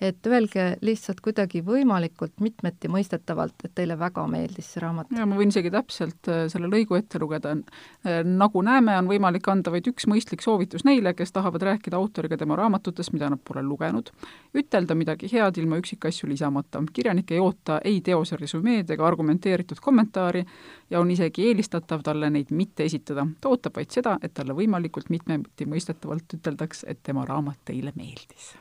[0.00, 5.12] et öelge lihtsalt kuidagi võimalikult mitmeti mõistetavalt, et teile väga meeldis see raamat.
[5.14, 7.54] ja ma võin isegi täpselt äh, selle lõigu ette lugeda.
[7.54, 12.38] Äh, nagu näeme, on võimalik anda vaid üks mõistlik soovitus neile, kes tahavad rääkida autoriga
[12.40, 14.10] tema raamatutest, mida nad pole lugenud,
[14.54, 16.82] ütelda midagi head ilma üksikasju lisamata.
[16.92, 20.44] kirjanik ei oota ei teose resümeed ega argumenteeritud kommentaari
[20.90, 23.26] ja on isegi eelistatav talle neid mitte esitada.
[23.40, 28.54] ta ootab vaid seda, et talle võimalikult mitmeti mõistetavalt üteldaks, et tema raamat teile meeldis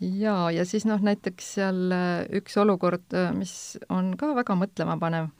[0.00, 3.52] jaa, ja siis noh, näiteks seal äh, üks olukord, äh, mis
[3.92, 5.30] on ka väga mõtlemapanev,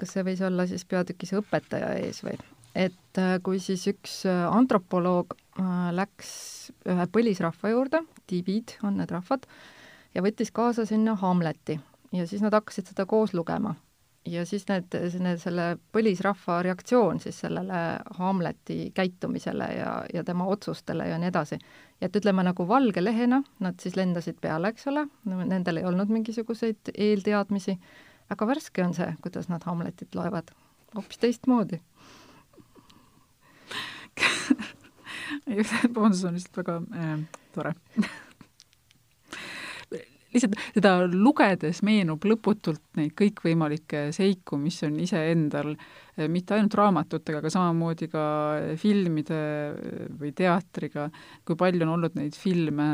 [0.00, 2.38] kas see võis olla siis peatükis õpetaja ees või,
[2.74, 5.36] et äh, kui siis üks antropoloog
[5.92, 6.30] läks
[6.88, 9.44] ühe põlisrahva juurde, tibid on need rahvad,
[10.14, 11.76] ja võttis kaasa sinna Hamleti.
[12.16, 13.74] Ja siis nad hakkasid seda koos lugema
[14.26, 17.80] ja siis need, need, selle põlisrahva reaktsioon siis sellele
[18.18, 21.58] Hamleti käitumisele ja, ja tema otsustele ja nii edasi.
[22.00, 26.92] et ütleme nagu valge lehena nad siis lendasid peale, eks ole, nendel ei olnud mingisuguseid
[26.94, 27.78] eelteadmisi,
[28.30, 30.52] aga värske on see, kuidas nad Hamletit loevad,
[30.94, 31.80] hoopis teistmoodi.
[35.50, 37.20] See on lihtsalt väga äh,
[37.54, 37.74] tore
[40.34, 47.40] lihtsalt seda lugedes meenub lõputult neid kõikvõimalikke seiku, mis on iseendal eh, mitte ainult raamatutega,
[47.42, 48.24] aga samamoodi ka
[48.80, 49.40] filmide
[50.20, 51.08] või teatriga,
[51.44, 52.90] kui palju on olnud neid filme,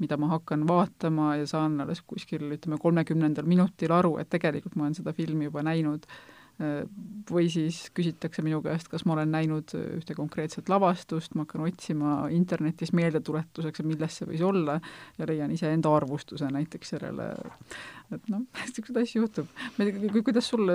[0.00, 4.88] mida ma hakkan vaatama ja saan alles kuskil, ütleme, kolmekümnendal minutil aru, et tegelikult ma
[4.88, 6.06] olen seda filmi juba näinud
[7.30, 12.14] või siis küsitakse minu käest, kas ma olen näinud ühte konkreetset lavastust, ma hakkan otsima
[12.34, 14.76] internetis meeldetuletuseks, et milles see võis olla
[15.18, 17.30] ja leian iseenda arvustuse näiteks sellele,
[18.12, 19.48] et noh, niisuguseid asju juhtub.
[20.24, 20.68] kuidas sul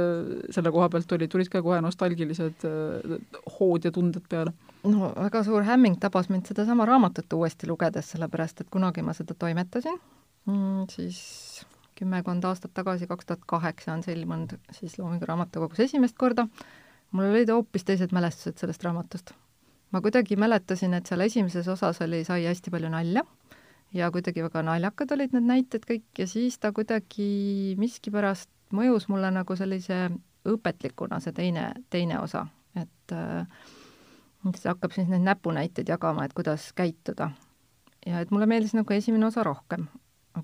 [0.49, 3.17] selle koha pealt oli, tulid ka kohe nostalgilised äh,
[3.59, 4.55] hood ja tunded peale?
[4.85, 9.37] no väga suur hämming tabas mind sedasama raamatut uuesti lugedes, sellepärast et kunagi ma seda
[9.37, 9.97] toimetasin
[10.49, 11.19] mm,, siis
[11.95, 16.47] kümmekond aastat tagasi, kaks tuhat kaheksa on see ilmunud siis Loomingu Raamatukogus esimest korda.
[17.11, 19.31] mul olid hoopis teised mälestused sellest raamatust.
[19.91, 23.23] ma kuidagi mäletasin, et seal esimeses osas oli, sai hästi palju nalja
[23.93, 29.31] ja kuidagi väga naljakad olid need näited kõik ja siis ta kuidagi miskipärast mõjus mulle
[29.31, 30.09] nagu sellise
[30.45, 32.45] õpetlikuna, see teine, teine osa,
[32.77, 33.47] et äh,
[34.53, 37.31] see hakkab siis neid näpunäiteid jagama, et kuidas käituda.
[38.05, 39.87] ja et mulle meeldis nagu esimene osa rohkem,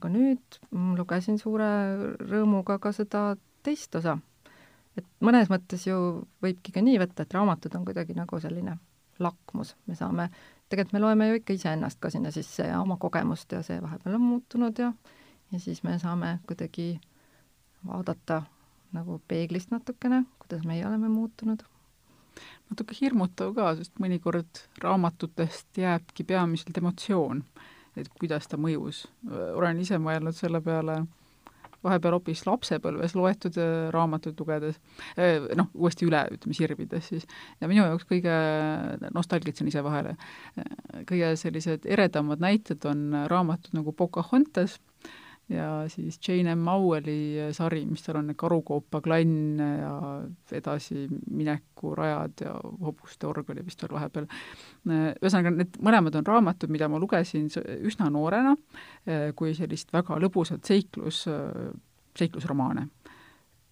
[0.02, 0.58] aga nüüd
[0.98, 1.70] lugesin suure
[2.26, 4.18] rõõmuga ka seda teist osa.
[4.98, 5.98] et mõnes mõttes ju
[6.44, 8.76] võibki ka nii võtta, et raamatud on kuidagi nagu selline
[9.22, 10.26] lakmus, me saame,
[10.70, 14.18] tegelikult me loeme ju ikka iseennast ka sinna sisse ja oma kogemust ja see vahepeal
[14.18, 14.92] on muutunud ja
[15.52, 16.96] ja siis me saame kuidagi
[17.86, 18.42] vaadata
[18.92, 21.62] nagu peeglist natukene, kuidas meie oleme muutunud
[22.72, 27.44] natuke hirmutav ka, sest mõnikord raamatutest jääbki peamiselt emotsioon
[27.98, 29.06] et kuidas ta mõjus.
[29.56, 31.02] olen ise mõelnud selle peale
[31.84, 34.78] vahepeal hoopis lapsepõlves loetud äh, raamatuid lugedes,
[35.18, 37.26] äh, noh, uuesti üle, ütleme, sirvides siis,
[37.62, 38.36] ja minu jaoks kõige,
[39.16, 40.16] nostalgitsen ise vahele,
[40.62, 44.78] äh, kõige sellised eredamad näited on raamatud nagu Pocahontas
[45.52, 46.64] ja siis Jane M.
[46.66, 49.96] Maueli sari, mis tal on Karukoopa klann ja
[50.58, 54.30] edasimineku rajad ja hobuste org oli vist veel vahepeal.
[54.88, 57.50] ühesõnaga, need mõlemad on raamatud, mida ma lugesin
[57.82, 58.56] üsna noorena
[59.36, 61.26] kui sellist väga lõbusat seiklus,
[62.18, 62.88] seiklusromaane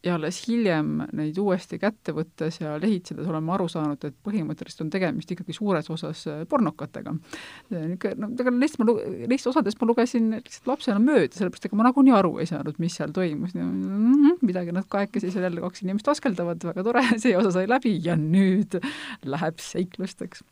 [0.03, 4.85] ja alles hiljem neid uuesti kätte võttes ja lehitsedes olen ma aru saanud, et põhimõtteliselt
[4.85, 7.13] on tegemist ikkagi suures osas äh, pornokatega.
[7.13, 8.87] no tegelikult neist ma,
[9.31, 12.95] neist osadest ma lugesin lihtsalt lapsena mööda, sellepärast ega ma nagunii aru ei saanud, mis
[12.99, 13.55] seal toimus.
[13.57, 17.97] Mhm, midagi nad kahekesi seal jälle kaks inimest askeldavad, väga tore, see osa sai läbi
[18.05, 18.79] ja nüüd
[19.27, 20.45] läheb seiklusteks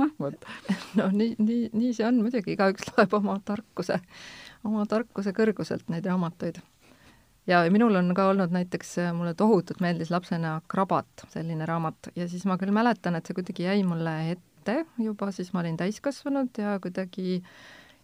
[0.00, 0.48] noh, vot.
[0.98, 4.00] no nii, nii, nii see on muidugi, igaüks loeb oma tarkuse,
[4.64, 6.62] oma tarkuse kõrguselt neid raamatuid
[7.46, 12.28] ja minul on ka olnud näiteks, äh, mulle tohutult meeldis lapsena Krabat, selline raamat, ja
[12.28, 16.60] siis ma küll mäletan, et see kuidagi jäi mulle ette juba, siis ma olin täiskasvanud
[16.60, 17.40] ja kuidagi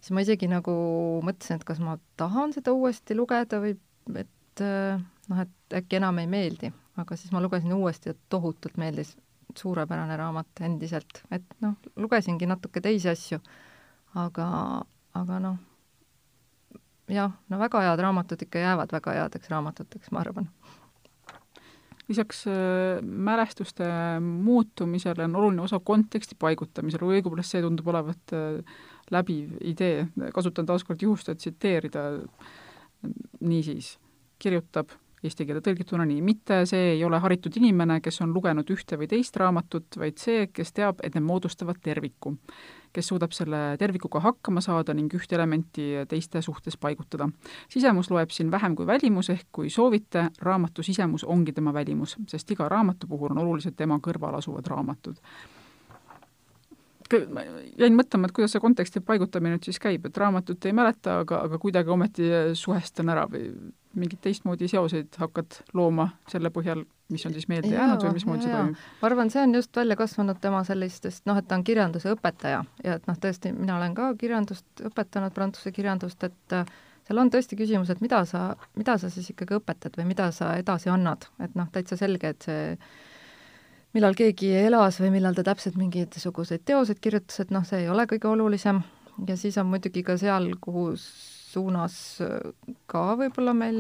[0.01, 0.72] siis ma isegi nagu
[1.27, 3.77] mõtlesin, et kas ma tahan seda uuesti lugeda või
[4.14, 8.79] et äh, noh, et äkki enam ei meeldi, aga siis ma lugesin uuesti ja tohutult
[8.81, 9.16] meeldis,
[9.57, 13.40] suurepärane raamat endiselt, et noh, lugesingi natuke teisi asju,
[14.20, 14.49] aga,
[15.16, 15.57] aga noh,
[17.09, 20.49] jah, no väga head raamatud ikka jäävad väga headeks raamatuteks, ma arvan.
[22.09, 23.87] lisaks äh, mälestuste
[24.23, 28.77] muutumisele on oluline osa konteksti paigutamisel, õigupoolest see tundub olevat äh,
[29.11, 32.05] läbiv idee, kasutan taaskord juhust, et tsiteerida,
[33.40, 33.97] niisiis,
[34.38, 38.98] kirjutab eesti keelde tõlgituna nii, mitte see ei ole haritud inimene, kes on lugenud ühte
[39.00, 42.37] või teist raamatut, vaid see, kes teab, et need moodustavad terviku.
[42.96, 47.29] kes suudab selle tervikuga hakkama saada ning ühte elementi teiste suhtes paigutada.
[47.68, 52.50] sisemus loeb siin vähem kui välimus, ehk kui soovite, raamatu sisemus ongi tema välimus, sest
[52.50, 55.65] iga raamatu puhul on olulised tema kõrval asuvad raamatud ma
[57.12, 61.42] jäin mõtlema, et kuidas see konteksti paigutamine nüüd siis käib, et raamatut ei mäleta, aga,
[61.49, 63.51] aga kuidagi ometi suhestan ära või
[63.97, 68.53] mingeid teistmoodi seoseid hakkad looma selle põhjal, mis on siis meelde jäänud või mismoodi see
[68.53, 68.83] toimub?
[69.01, 72.64] ma arvan, see on just välja kasvanud tema sellistest, noh, et ta on kirjanduse õpetaja
[72.85, 76.69] ja et noh, tõesti, mina olen ka kirjandust õpetanud, prantsuse kirjandust, et äh,
[77.09, 80.53] seal on tõesti küsimus, et mida sa, mida sa siis ikkagi õpetad või mida sa
[80.61, 82.77] edasi annad, et noh, täitsa selge, et see
[83.96, 88.04] millal keegi elas või millal ta täpselt mingisuguseid teoseid kirjutas, et noh, see ei ole
[88.11, 88.82] kõige olulisem.
[89.26, 90.90] Ja siis on muidugi ka seal, kuhu
[91.56, 93.78] suunas äh, ka võib-olla meil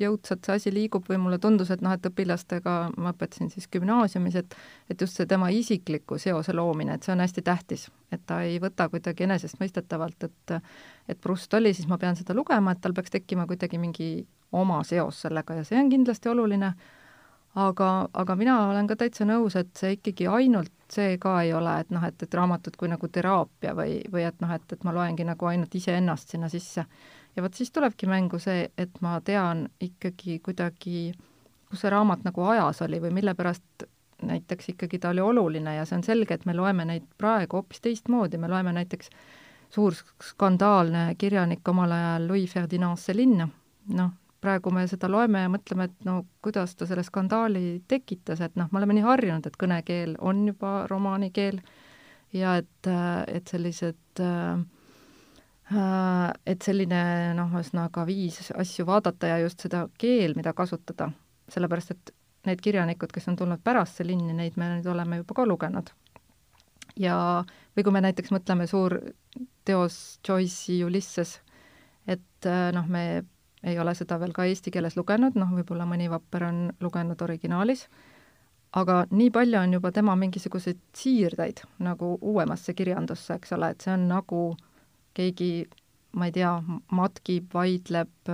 [0.00, 4.36] jõudsalt see asi liigub või mulle tundus, et noh, et õpilastega ma õpetasin siis gümnaasiumis,
[4.42, 4.56] et
[4.92, 8.58] et just see tema isikliku seose loomine, et see on hästi tähtis, et ta ei
[8.60, 10.58] võta kuidagi enesestmõistetavalt, et
[11.08, 14.10] et Proust oli, siis ma pean seda lugema, et tal peaks tekkima kuidagi mingi
[14.52, 16.74] oma seos sellega ja see on kindlasti oluline,
[17.54, 21.78] aga, aga mina olen ka täitsa nõus, et see ikkagi ainult see ka ei ole,
[21.80, 24.94] et noh, et, et raamatud kui nagu teraapia või, või et noh, et, et ma
[24.94, 26.84] loengi nagu ainult iseennast sinna sisse.
[27.36, 31.14] ja vot siis tulebki mängu see, et ma tean ikkagi kuidagi,
[31.70, 33.86] kus see raamat nagu ajas oli või mille pärast
[34.24, 37.82] näiteks ikkagi ta oli oluline ja see on selge, et me loeme neid praegu hoopis
[37.84, 39.10] teistmoodi, me loeme näiteks
[39.74, 43.48] suur skandaalne kirjanik omal ajal Louis Ferdinand Céline,
[43.94, 44.12] noh,
[44.44, 48.68] praegu me seda loeme ja mõtleme, et no kuidas ta selle skandaali tekitas, et noh,
[48.70, 51.62] me oleme nii harjunud, et kõnekeel on juba romaanikeel
[52.36, 52.92] ja et,
[53.32, 54.24] et sellised
[56.44, 57.00] et selline
[57.38, 61.08] noh, ühesõnaga viis asju vaadata ja just seda keel, mida kasutada,
[61.48, 62.12] sellepärast et
[62.44, 65.88] need kirjanikud, kes on tulnud pärast see linni, neid me nüüd oleme juba ka lugenud.
[67.00, 67.16] ja,
[67.74, 68.98] või kui me näiteks mõtleme suur
[69.64, 71.38] teos Joyce'i Ulysses,
[72.06, 73.24] et noh, me
[73.64, 77.86] ei ole seda veel ka eesti keeles lugenud, noh, võib-olla mõni vapper on lugenud originaalis,
[78.76, 83.94] aga nii palju on juba tema mingisuguseid siirdeid nagu uuemasse kirjandusse, eks ole, et see
[83.94, 84.42] on nagu
[85.16, 85.50] keegi,
[86.18, 86.52] ma ei tea,
[86.92, 88.32] matkib, vaidleb,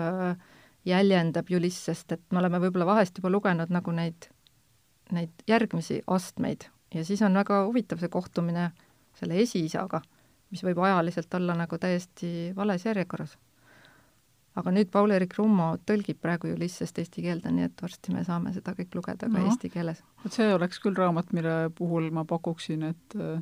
[0.88, 4.30] jäljendab Ulissest, et me oleme võib-olla vahest juba lugenud nagu neid,
[5.12, 6.64] neid järgmisi astmeid.
[6.94, 8.70] Ja siis on väga huvitav see kohtumine
[9.20, 10.00] selle esiisaga,
[10.50, 13.36] mis võib ajaliselt olla nagu täiesti vales järjekorras
[14.60, 18.74] aga nüüd Paul-Eerik Rummo tõlgib praegu Ulissest eesti keelde, nii et varsti me saame seda
[18.76, 20.02] kõik lugeda ka no, eesti keeles.
[20.24, 23.40] vot see oleks küll raamat, mille puhul ma pakuksin, et äh,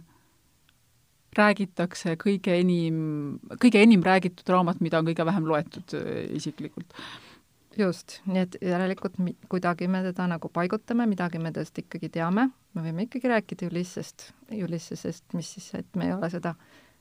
[1.38, 3.00] räägitakse kõige enim,
[3.62, 6.94] kõige enim räägitud raamat, mida on kõige vähem loetud äh, isiklikult.
[7.78, 12.82] just, nii et järelikult kuidagi me teda nagu paigutame, midagi me tast ikkagi teame, me
[12.82, 16.56] võime ikkagi rääkida Ulissest, Ulissesest, mis siis, et me ei ole seda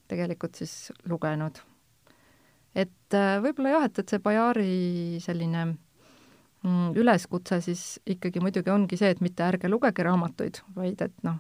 [0.08, 1.60] tegelikult siis lugenud
[2.78, 4.72] et äh, võib-olla jah, et, et see Bajari
[5.24, 5.66] selline
[6.68, 11.40] mm, üleskutse siis ikkagi muidugi ongi see, et mitte ärge lugege raamatuid, vaid et noh,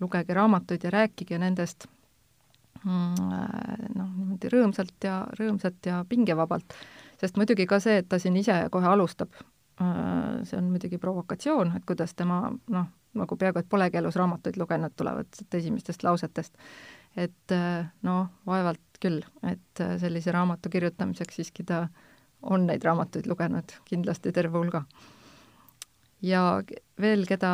[0.00, 1.88] lugege raamatuid ja rääkige nendest
[2.84, 6.78] mm, äh, noh, niimoodi rõõmsalt ja, rõõmsalt ja pingevabalt,
[7.20, 9.34] sest muidugi ka see, et ta siin ise kohe alustab,
[9.80, 14.58] äh, see on muidugi provokatsioon, et kuidas tema noh, nagu peaaegu et polegi elus raamatuid
[14.60, 16.58] lugenud, tulevad esimestest lausetest.
[17.16, 17.52] et
[18.04, 21.86] noh, vaevalt küll, et äh, sellise raamatu kirjutamiseks siiski ta
[22.42, 24.84] on neid raamatuid lugenud, kindlasti terve hulga.
[26.22, 26.62] ja
[27.00, 27.52] veel, keda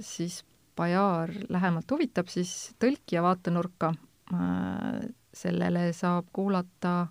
[0.00, 0.42] siis
[0.74, 3.92] Bajar lähemalt huvitab, siis tõlkija vaatenurka
[5.34, 7.06] sellele saab kuulata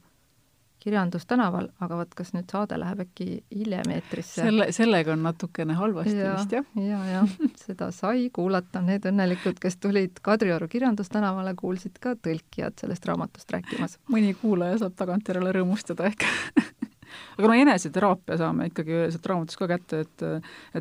[0.83, 4.41] Kirjandus tänaval, aga vot kas nüüd saade läheb äkki hiljem eetrisse?
[4.43, 6.65] selle, sellega on natukene halvasti ja, vist, jah?
[6.75, 13.07] ja, jah, seda sai kuulata, need õnnelikud, kes tulid Kadrioru Kirjandustänavale, kuulsid ka tõlkijad sellest
[13.07, 13.95] raamatust rääkimas.
[14.11, 16.27] mõni kuulaja saab tagantjärele rõõmustada ehk
[17.37, 20.27] aga no eneseteraapia saame ikkagi sealt raamatust ka kätte, et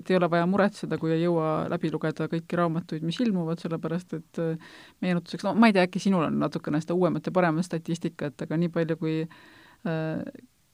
[0.00, 4.18] et ei ole vaja muretseda, kui ei jõua läbi lugeda kõiki raamatuid, mis ilmuvad, sellepärast
[4.18, 4.44] et
[5.04, 8.58] meenutuseks, no ma ei tea, äkki sinul on natukene seda uuemat ja paremat statistikat, aga
[8.58, 9.18] nii palju, kui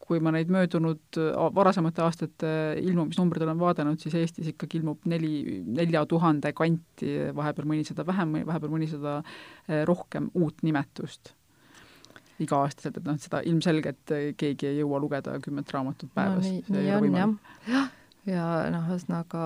[0.09, 1.19] kui ma neid möödunud
[1.55, 2.51] varasemate aastate
[2.81, 8.73] ilmumisnumbreid olen vaadanud, siis Eestis ikkagi ilmub neli, nelja tuhande kanti, vahepeal mõnisada vähem, vahepeal
[8.73, 11.35] mõnisada eh, rohkem uut nimetust.
[12.39, 16.53] Iga-aastaselt, et noh, seda ilmselgelt keegi ei jõua lugeda kümmet raamatut päevas no,.
[16.55, 17.33] nii, nii on jah,
[17.67, 17.89] jah,
[18.31, 19.43] ja noh, ühesõnaga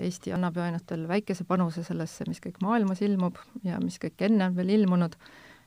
[0.00, 4.26] Eesti annab ju ainult veel väikese panuse sellesse, mis kõik maailmas ilmub ja mis kõik
[4.30, 5.14] enne on veel ilmunud,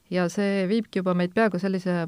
[0.09, 2.01] ja see viibki juba meid peaaegu sellise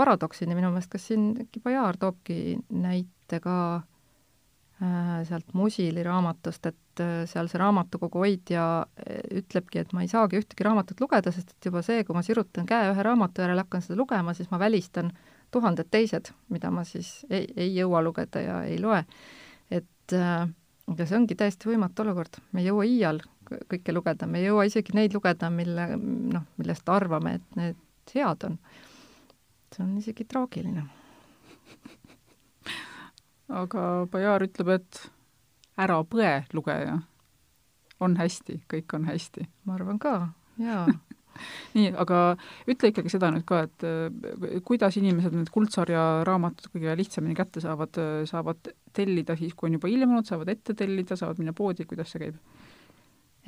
[0.00, 7.02] paradoksini minu meelest, kas siin äkki Bajar toobki näite ka äh, sealt Musili raamatust, et
[7.04, 11.52] äh, seal see raamatukogu hoidja äh, ütlebki, et ma ei saagi ühtegi raamatut lugeda, sest
[11.56, 14.62] et juba see, kui ma sirutan käe ühe raamatu järele, hakkan seda lugema, siis ma
[14.62, 15.12] välistan
[15.50, 19.02] tuhanded teised, mida ma siis ei, ei jõua lugeda ja ei loe.
[19.70, 20.48] et äh,
[20.96, 23.20] ja see ongi täiesti võimatu olukord, me ei jõua iial
[23.50, 28.46] kõike lugeda, me ei jõua isegi neid lugeda, mille noh, millest arvame, et need head
[28.46, 28.56] on
[29.74, 30.86] see on isegi traagiline.
[33.62, 35.04] aga Bajar ütleb, et
[35.80, 36.98] ära põe, lugeja.
[38.00, 39.46] on hästi, kõik on hästi.
[39.64, 40.14] ma arvan ka,
[40.58, 40.86] jaa
[41.76, 42.20] nii, aga
[42.70, 47.62] ütle ikkagi seda nüüd ka, et äh, kuidas inimesed need kuldsarja raamatud kõige lihtsamini kätte
[47.64, 52.12] saavad, saavad tellida siis, kui on juba ilmunud, saavad ette tellida, saavad minna poodi, kuidas
[52.12, 52.40] see käib?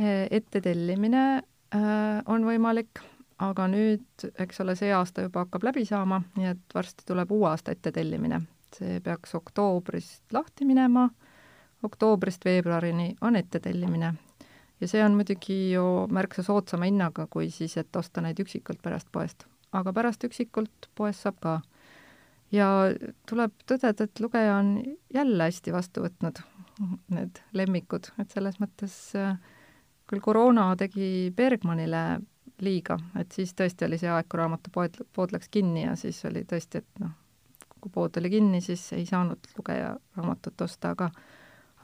[0.02, 3.02] ette tellimine äh, on võimalik
[3.42, 7.48] aga nüüd, eks ole, see aasta juba hakkab läbi saama, nii et varsti tuleb uue
[7.50, 8.42] aasta ettetellimine.
[8.72, 11.10] see peaks oktoobrist lahti minema,
[11.84, 14.14] oktoobrist veebruarini on ettetellimine.
[14.80, 19.08] ja see on muidugi ju märksa soodsama hinnaga, kui siis, et osta neid üksikult pärast
[19.12, 19.46] poest.
[19.72, 21.60] aga pärast üksikult poest saab ka.
[22.52, 22.68] ja
[23.28, 24.76] tuleb tõdeda, et lugeja on
[25.14, 26.42] jälle hästi vastu võtnud
[27.12, 29.36] need lemmikud, et selles mõttes äh,
[30.08, 32.20] küll koroona tegi Bergmanile
[32.60, 36.44] liiga, et siis tõesti oli see aeg, kui raamatupoed, pood läks kinni ja siis oli
[36.48, 37.14] tõesti, et noh,
[37.80, 41.10] kui pood oli kinni, siis ei saanud lugeja raamatut osta, aga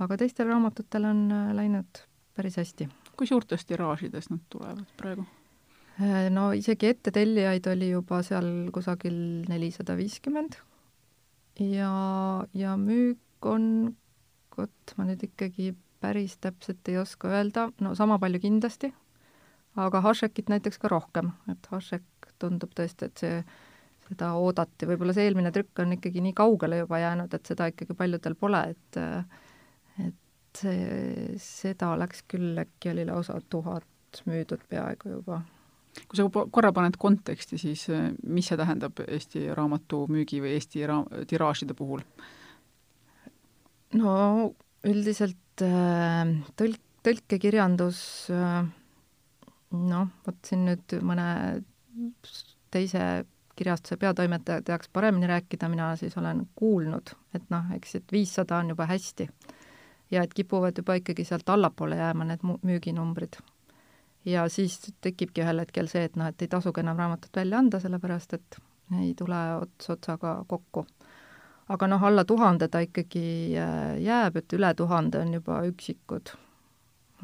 [0.05, 2.05] aga teistel raamatutel on äh, läinud
[2.39, 2.89] päris hästi.
[3.19, 5.27] kui suurtes tiraažides nad tulevad praegu?
[5.99, 9.19] Äh, no isegi ettetellijaid oli juba seal kusagil
[9.51, 10.61] nelisada viiskümmend
[11.59, 11.93] ja,
[12.55, 13.97] ja müük on,
[14.57, 18.93] vot ma nüüd ikkagi päris täpselt ei oska öelda, no sama palju kindlasti
[19.79, 23.43] aga Hašekit näiteks ka rohkem, et Hašek tundub tõesti, et see,
[24.09, 27.97] seda oodati, võib-olla see eelmine trükk on ikkagi nii kaugele juba jäänud, et seda ikkagi
[27.99, 29.01] paljudel pole, et
[30.07, 35.43] et see, seda läks küll, äkki oli lausa tuhat müüdud peaaegu juba.
[36.09, 37.87] Kui sa korra paned konteksti, siis
[38.22, 42.05] mis see tähendab Eesti raamatumüügi või Eesti ra-, tiraažide puhul?
[43.99, 44.12] no
[44.87, 46.29] üldiselt äh,
[46.61, 48.01] tõlk, tõlkekirjandus
[48.35, 48.68] äh,
[49.71, 51.27] noh, vot siin nüüd mõne
[52.73, 53.03] teise
[53.59, 58.75] kirjastuse peatoimetaja teaks paremini rääkida, mina siis olen kuulnud, et noh, eks, et viissada on
[58.75, 59.29] juba hästi.
[60.11, 63.41] ja et kipuvad juba ikkagi sealt allapoole jääma need müüginumbrid.
[64.25, 67.81] ja siis tekibki ühel hetkel see, et noh, et ei tasugi enam raamatut välja anda,
[67.81, 68.59] sellepärast et
[69.01, 70.87] ei tule ots otsaga kokku.
[71.69, 76.39] aga noh, alla tuhande ta ikkagi äh, jääb, et üle tuhande on juba üksikud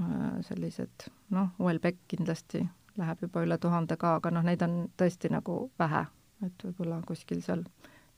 [0.01, 2.62] Äh, sellised noh, OLBEC kindlasti
[3.01, 6.05] läheb juba üle tuhande ka, aga noh, neid on tõesti nagu vähe,
[6.47, 7.64] et võib-olla kuskil seal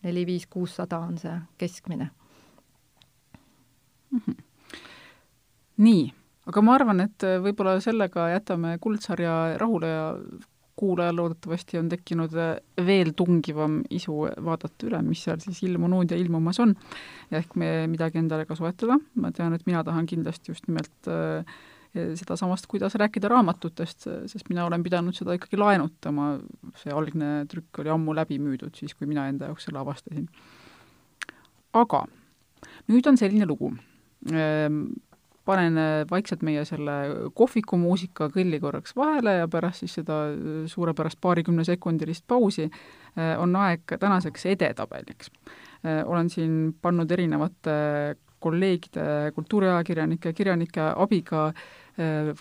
[0.04, 2.10] neli, viis, kuussada on see keskmine
[4.10, 4.20] mm.
[4.20, 4.36] -hmm.
[5.76, 6.04] nii,
[6.46, 10.04] aga ma arvan, et võib-olla sellega jätame kuldsarja rahule ja
[10.76, 12.34] kuulajal loodetavasti on tekkinud
[12.86, 16.74] veel tungivam isu vaadata üle, mis seal siis ilmunud ja ilmumas on.
[17.30, 21.08] ja ehk me midagi endale ka soetada, ma tean, et mina tahan kindlasti just nimelt
[21.08, 21.56] äh,
[22.18, 26.36] sedasamast, kuidas rääkida raamatutest, sest mina olen pidanud seda ikkagi laenutama,
[26.80, 30.28] see algne trükk oli ammu läbi müüdud, siis kui mina enda jaoks selle avastasin.
[31.76, 32.06] aga
[32.88, 33.72] nüüd on selline lugu.
[34.32, 34.86] Ehm,
[35.46, 36.94] panen äh, vaikselt meie selle
[37.38, 42.70] kohvikumuusika kõlli korraks vahele ja pärast siis seda äh, suurepärast paarikümnesekundilist pausi
[43.16, 45.30] on aeg tänaseks edetabeliks.
[46.04, 47.76] olen siin pannud erinevate
[48.46, 51.50] kolleegide, kultuuriajakirjanike, kirjanike abiga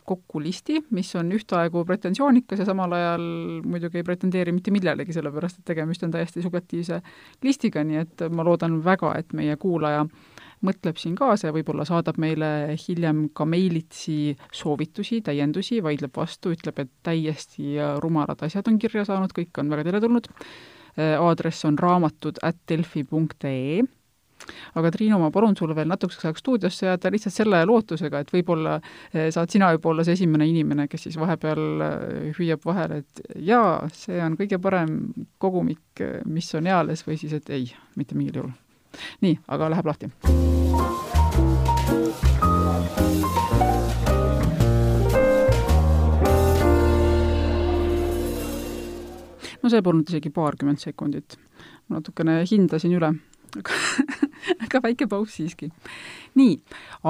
[0.04, 3.24] kokku listi, mis on ühtaegu pretensioonikas ja samal ajal
[3.64, 7.00] muidugi ei pretendeeri mitte millelegi, sellepärast et tegemist on täiesti subjektiivse
[7.46, 10.04] listiga, nii et ma loodan väga, et meie kuulaja
[10.66, 16.84] mõtleb siin kaasa ja võib-olla saadab meile hiljem ka meilitsi soovitusi, täiendusi, vaidleb vastu, ütleb,
[16.84, 20.32] et täiesti rumalad asjad on kirja saanud, kõik on väga teretulnud.
[20.96, 23.84] aadress on raamatud at delfi punkt ee
[24.76, 28.78] aga Triinu, ma palun sulle veel natukeseks ajaks stuudiosse jääda lihtsalt selle lootusega, et võib-olla
[28.78, 33.24] eh, saad sina juba olla see esimene inimene, kes siis vahepeal eh, hüüab vahele, et
[33.48, 34.98] jaa, see on kõige parem
[35.42, 38.54] kogumik, eh, mis on eales, või siis, et ei, mitte mingil juhul.
[39.26, 40.12] nii, aga läheb lahti.
[49.66, 51.40] no see polnud isegi paarkümmend sekundit.
[51.90, 53.16] ma natukene hindasin üle
[54.66, 55.70] aga väike paus siiski.
[56.36, 56.56] nii,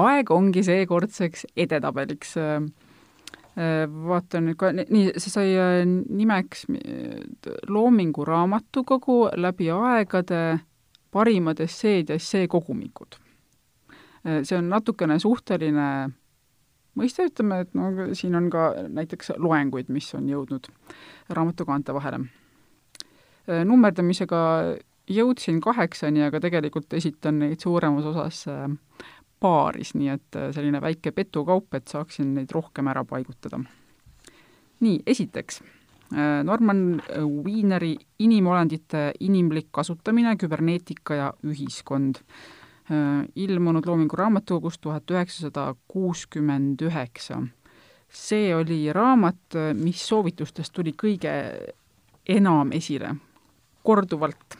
[0.02, 2.36] aeg ongi seekordseks edetabeliks.
[3.56, 6.66] vaatan nüüd ka, nii, see sai äh, nimeks
[7.72, 10.58] Loomingu raamatukogu läbi aegade
[11.10, 13.16] parimad esseed ja esseekogumikud.
[14.42, 15.88] see on natukene suhteline
[16.96, 20.68] mõiste, ütleme, et no siin on ka näiteks loenguid, mis on jõudnud
[21.30, 22.26] raamatukaante vahele.
[23.64, 24.38] nummerdamisega
[25.10, 28.66] jõudsin kaheksani, aga tegelikult esitan neid suuremas osas äh,
[29.40, 33.60] paaris, nii et äh, selline väike petukaup, et saaksin neid rohkem ära paigutada.
[34.80, 35.62] nii, esiteks,
[36.12, 37.02] äh, Norman
[37.44, 42.22] Wieneri Inimolendite inimlik kasutamine, küberneetika ja ühiskond,
[43.34, 47.40] ilmunud Loomingu Raamatukogust tuhat üheksasada kuuskümmend üheksa.
[48.08, 51.32] see oli raamat, mis soovitustest tuli kõige
[52.28, 53.10] enam esile,
[53.82, 54.54] korduvalt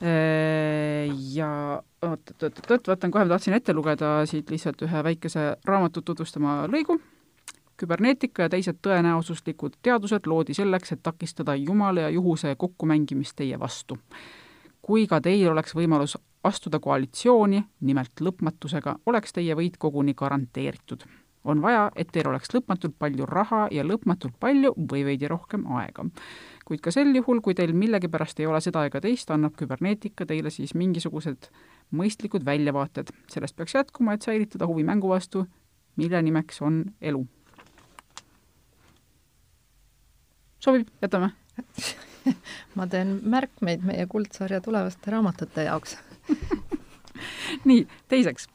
[0.00, 7.00] ja oot-oot-oot-oot, vaatan kohe, ma tahtsin ette lugeda siit lihtsalt ühe väikese raamatut tutvustama lõigu.
[7.76, 13.98] küberneetika ja teised tõenäosuslikud teadused loodi selleks, et takistada Jumala ja juhuse kokkumängimist teie vastu.
[14.82, 21.04] kui ka teil oleks võimalus astuda koalitsiooni, nimelt lõpmatusega, oleks teie võit koguni garanteeritud.
[21.44, 26.04] on vaja, et teil oleks lõpmatult palju raha ja lõpmatult palju või veidi rohkem aega
[26.64, 30.52] kuid ka sel juhul, kui teil millegipärast ei ole seda ega teist, annab küberneetika teile
[30.54, 31.50] siis mingisugused
[31.94, 33.12] mõistlikud väljavaated.
[33.30, 35.46] sellest peaks jätkuma, et säilitada huvi mängu vastu,
[35.96, 37.26] mille nimeks on elu.
[40.64, 41.30] sobib, jätame
[42.76, 45.98] ma teen märkmeid meie kuldsarja tulevaste raamatute jaoks
[47.68, 48.48] nii, teiseks,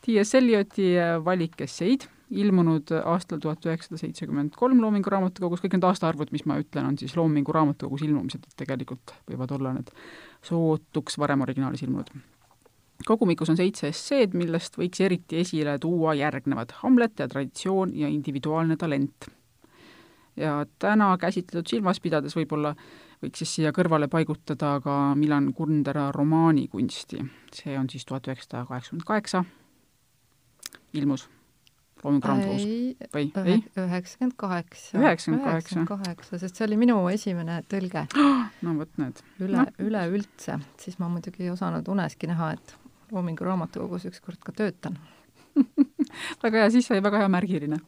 [0.00, 0.34] T.S.
[0.34, 0.94] Elioti
[1.24, 6.60] valik esseid ilmunud aastal tuhat üheksasada seitsekümmend kolm Loomingu Raamatukogus, kõik need aastaarvud, mis ma
[6.62, 9.90] ütlen, on siis Loomingu Raamatukogus ilmumised, et tegelikult võivad olla need
[10.46, 12.12] sootuks varem originaalis ilmunud.
[13.06, 18.76] kogumikus on seitse esseed, millest võiks eriti esile tuua järgnevad Hamlet ja traditsioon ja individuaalne
[18.76, 19.30] talent.
[20.36, 22.76] ja täna käsitletud silmas pidades võib-olla
[23.22, 29.04] võiks siis siia kõrvale paigutada ka Milan Kundera romaanikunsti, see on siis tuhat üheksasada kaheksakümmend
[29.04, 29.44] kaheksa,
[30.94, 31.28] ilmus
[32.04, 33.58] Loomingu Raamatukogus või ei?
[33.76, 34.98] üheksakümmend kaheksa.
[34.98, 35.84] üheksakümmend kaheksa?
[35.88, 38.06] kaheksa, sest see oli minu esimene tõlge.
[38.64, 39.20] no vot need.
[39.42, 42.76] üle no., üleüldse, siis ma muidugi ei osanud uneski näha, et
[43.12, 44.96] Loomingu Raamatukogus ükskord ka töötan
[46.44, 47.80] väga hea, siis sai väga hea märgiline.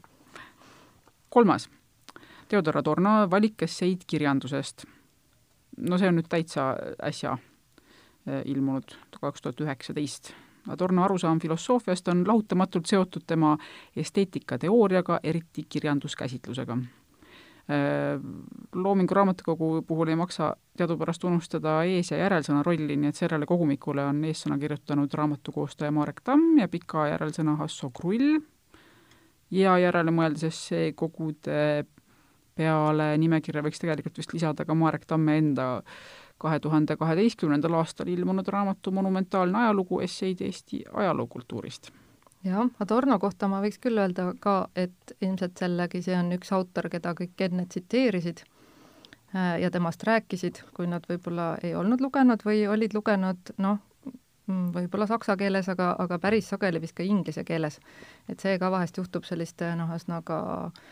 [1.32, 1.68] kolmas,
[2.48, 4.84] Theodor Adorno valik esseid kirjandusest.
[5.78, 7.38] no see on nüüd täitsa äsja
[8.26, 10.34] eh, ilmunud, kaks tuhat üheksateist
[10.68, 13.56] Adorno arusaam filosoofiast on lahutamatult seotud tema
[13.96, 16.76] esteetikateooriaga, eriti kirjanduskäsitlusega.
[17.70, 18.20] Äh,
[18.74, 24.04] loomingu raamatukogu puhul ei maksa teadupärast unustada ees- ja järelsõna rolli, nii et sellele kogumikule
[24.04, 28.40] on eessõna kirjutanud raamatu koostaja Marek Tamm ja pika järelsõna Hasso Krull
[29.50, 31.84] ja järele mõeldes see kogude
[32.54, 38.10] peale nimekirja võiks tegelikult vist lisada ka Marek Tamme enda äh, kahe tuhande kaheteistkümnendal aastal
[38.10, 41.90] ilmunud raamatu Monumentaalne ajalugu, esseid Eesti ajalookultuurist.
[42.44, 46.88] jah, Adorno kohta ma võiks küll öelda ka, et ilmselt jällegi see on üks autor,
[46.90, 52.66] keda kõik enne tsiteerisid äh, ja temast rääkisid, kui nad võib-olla ei olnud lugenud või
[52.66, 53.78] olid lugenud noh,
[54.46, 57.78] mm, võib-olla saksa keeles, aga, aga päris sageli vist ka inglise keeles.
[58.28, 60.84] et see ka vahest juhtub selliste noh, ühesõnaga no,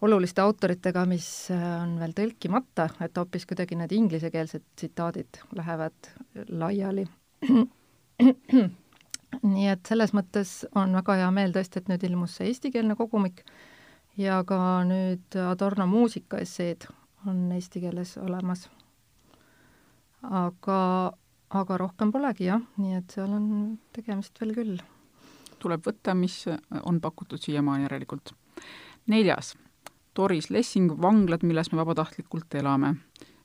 [0.00, 6.10] oluliste autoritega, mis äh, on veel tõlkimata, et hoopis kuidagi need inglisekeelsed tsitaadid lähevad
[6.48, 7.06] laiali.
[9.42, 13.42] nii et selles mõttes on väga hea meel tõesti, et nüüd ilmus see eestikeelne kogumik
[14.16, 16.88] ja ka nüüd Adorno muusikaesseed
[17.26, 18.68] on eesti keeles olemas.
[20.22, 21.12] aga,
[21.50, 24.80] aga rohkem polegi jah, nii et seal on tegemist veel küll.
[25.58, 26.44] tuleb võtta, mis
[26.82, 28.32] on pakutud siiamaani järelikult.
[29.06, 29.54] neljas,
[30.16, 32.96] Doris Lessing Vanglad, milles me vabatahtlikult elame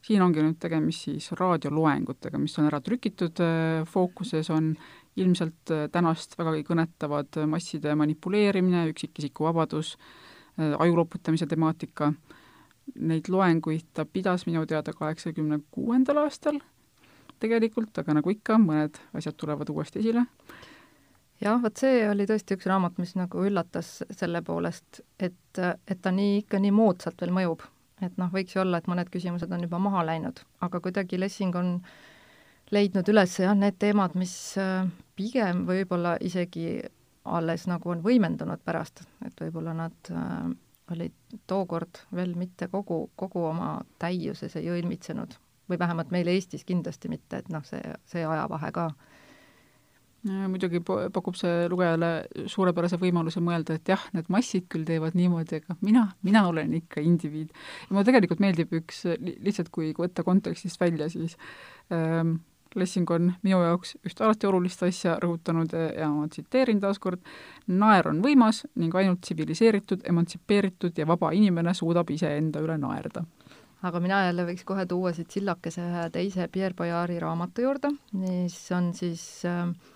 [0.02, 3.38] siin ongi nüüd tegemist siis raadioloengutega, mis on ära trükitud,
[3.88, 4.72] fookuses on
[5.20, 9.94] ilmselt tänast vägagi kõnetavad masside manipuleerimine, üksikisiku vabadus,
[10.58, 12.10] ajuloputamise temaatika,
[12.98, 16.58] neid loenguid ta pidas minu teada kaheksakümne kuuendal aastal
[17.42, 20.26] tegelikult, aga nagu ikka, mõned asjad tulevad uuesti esile.
[21.42, 26.12] Jah, vot see oli tõesti üks raamat, mis nagu üllatas selle poolest, et, et ta
[26.14, 27.66] nii, ikka nii moodsalt veel mõjub.
[28.02, 31.54] Et noh, võiks ju olla, et mõned küsimused on juba maha läinud, aga kuidagi Lessing
[31.58, 31.76] on
[32.74, 34.88] leidnud üles jah, need teemad, mis äh,
[35.18, 36.80] pigem võib-olla isegi
[37.22, 40.50] alles nagu on võimendunud pärast, et võib-olla nad äh,
[40.90, 45.38] olid tookord veel mitte kogu, kogu oma täiuses ei õilmitsenud.
[45.70, 47.80] Või vähemalt meil Eestis kindlasti mitte, et noh, see,
[48.10, 48.88] see ajavahe ka
[50.22, 52.10] muidugi pakub see lugejale
[52.50, 57.02] suurepärase võimaluse mõelda, et jah, need massid küll teevad niimoodi, aga mina, mina olen ikka
[57.02, 57.50] indiviid.
[57.50, 61.36] ja mulle tegelikult meeldib üks, lihtsalt kui võtta kontekstist välja, siis
[61.90, 62.38] ähm,
[62.78, 67.20] Lessing on minu jaoks ühte alati olulist asja rõhutanud ja ma tsiteerin taaskord,
[67.68, 73.26] naer on võimas ning ainult tsiviliseeritud, emantsipeeritud ja vaba inimene suudab iseenda üle naerda
[73.82, 78.56] aga mina jälle võiks kohe tuua siit sillakese ühe teise Pierre Boyari raamatu juurde, mis
[78.72, 79.91] on siis äh, Äh,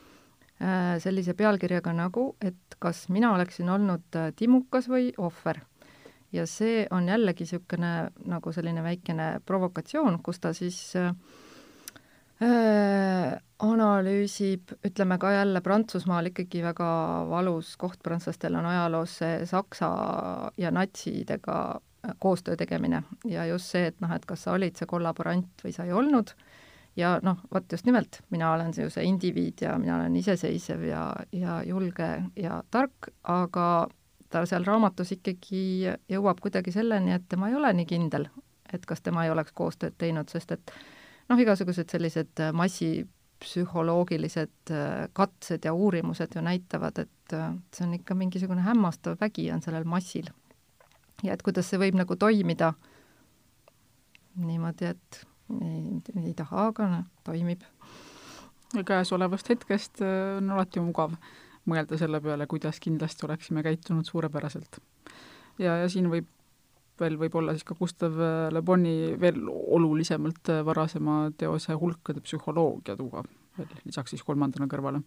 [1.02, 5.60] sellise pealkirjaga nagu, et kas mina oleksin olnud äh, timukas või ohver.
[6.32, 11.14] ja see on jällegi niisugune nagu selline väikene provokatsioon, kus ta siis äh,
[12.42, 16.88] äh, analüüsib, ütleme ka jälle Prantsusmaal ikkagi väga
[17.30, 19.90] valus koht prantslastel on ajaloos see Saksa
[20.56, 21.80] ja natsidega
[22.18, 25.84] koostöö tegemine ja just see, et noh, et kas sa olid see kollaborant või sa
[25.84, 26.32] ei olnud
[26.96, 31.12] ja noh, vot just nimelt, mina olen ju see indiviid ja mina olen iseseisev ja,
[31.32, 33.88] ja julge ja tark, aga
[34.30, 38.28] ta seal raamatus ikkagi jõuab kuidagi selleni, et tema ei ole nii kindel,
[38.72, 40.72] et kas tema ei oleks koostööd teinud, sest et
[41.28, 48.18] noh, igasugused sellised massipsühholoogilised äh, katsed ja uurimused ju näitavad, et äh, see on ikka
[48.18, 50.26] mingisugune hämmastav vägi on sellel massil.
[51.22, 52.74] ja et kuidas see võib nagu toimida
[54.36, 57.64] niimoodi, et ei, ei taha, aga noh, toimib.
[58.86, 61.14] käesolevast hetkest äh, on alati mugav
[61.70, 64.80] mõelda selle peale, kuidas kindlasti oleksime käitunud suurepäraselt.
[65.58, 66.28] ja, ja siin võib
[67.00, 72.96] veel võib-olla siis ka Gustav äh, Le Boni veel olulisemalt äh, varasema teose hulkade psühholoogia
[72.96, 73.24] tuua
[73.86, 74.98] lisaks siis kolmandana kõrvale.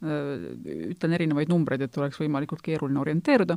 [0.00, 3.56] Ütlen erinevaid numbreid, et oleks võimalikult keeruline orienteeruda,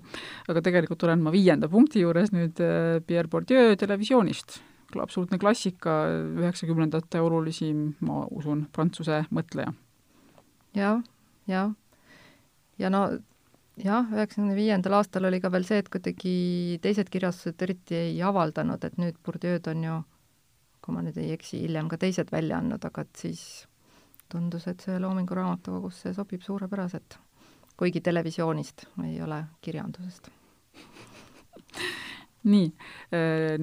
[0.51, 2.59] aga tegelikult olen ma viienda punkti juures nüüd
[3.07, 4.61] Pierre Bourdieu televisioonist
[5.01, 6.03] absoluutne klassika,
[6.39, 9.73] üheksakümnendate olulisim, ma usun, prantsuse mõtleja
[10.75, 10.81] ja,.
[10.83, 11.03] jah,
[11.47, 11.73] jah.
[12.77, 13.03] ja no
[13.81, 16.35] jah, üheksakümne viiendal aastal oli ka veel see, et kuidagi
[16.83, 19.99] teised kirjastused eriti ei avaldanud, et nüüd Bourdieu'd on ju,
[20.83, 23.43] kui ma nüüd ei eksi, hiljem ka teised välja andnud, aga et siis
[24.29, 27.19] tundus, et see Loomingu Raamatukogusse sobib suurepäraselt.
[27.77, 30.29] kuigi televisioonist, ei ole kirjandusest
[32.43, 32.67] nii,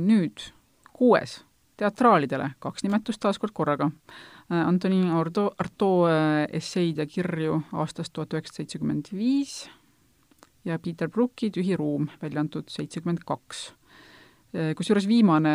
[0.01, 0.47] nüüd
[1.01, 1.39] kuues,
[1.81, 3.89] teatraalidele, kaks nimetust taas kord korraga.
[4.51, 9.63] Äh, Antoni Arto, Arto äh, esseid ja kirju aastast tuhat üheksasada seitsekümmend viis
[10.69, 13.71] ja Peter Brooki Tühi ruum, välja antud seitsekümmend kaks.
[14.53, 15.55] Äh, kusjuures viimane,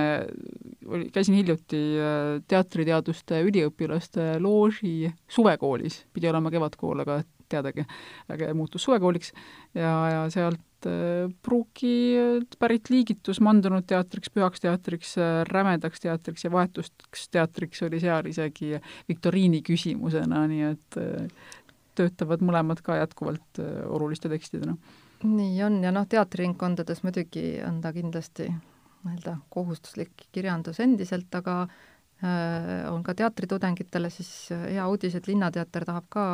[0.90, 1.84] oli, käisin hiljuti
[2.50, 7.22] teatriteaduste üliõpilaste looži suvekoolis, pidi olema kevadkool, aga
[7.52, 7.86] teadagi,
[8.34, 9.30] aga muutus suvekooliks
[9.78, 11.94] ja, ja sealt äh, pruuki
[12.60, 15.16] pärit liigitus mandunud teatriks, pühaks teatriks,
[15.50, 18.76] rämedaks teatriks ja vahetuseks teatriks oli seal isegi
[19.10, 21.50] viktoriini küsimusena, nii et äh,
[21.96, 24.78] töötavad mõlemad ka jätkuvalt äh, oluliste tekstidena.
[25.24, 31.62] nii on ja noh, teatriringkondades muidugi on ta kindlasti nii-öelda kohustuslik kirjandus endiselt, aga
[32.24, 36.26] äh, on ka teatritudengitele siis hea uudis, et Linnateater tahab ka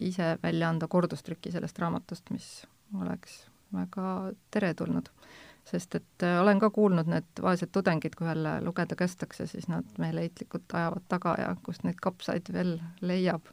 [0.00, 2.64] ise välja anda kordustrüki sellest raamatust, mis
[2.96, 5.08] oleks väga teretulnud.
[5.70, 9.84] sest et äh, olen ka kuulnud, need vaesed tudengid, kui jälle lugeda kästakse, siis nad
[9.98, 13.46] meeleheitlikult ajavad taga ja kust neid kapsaid veel leiab,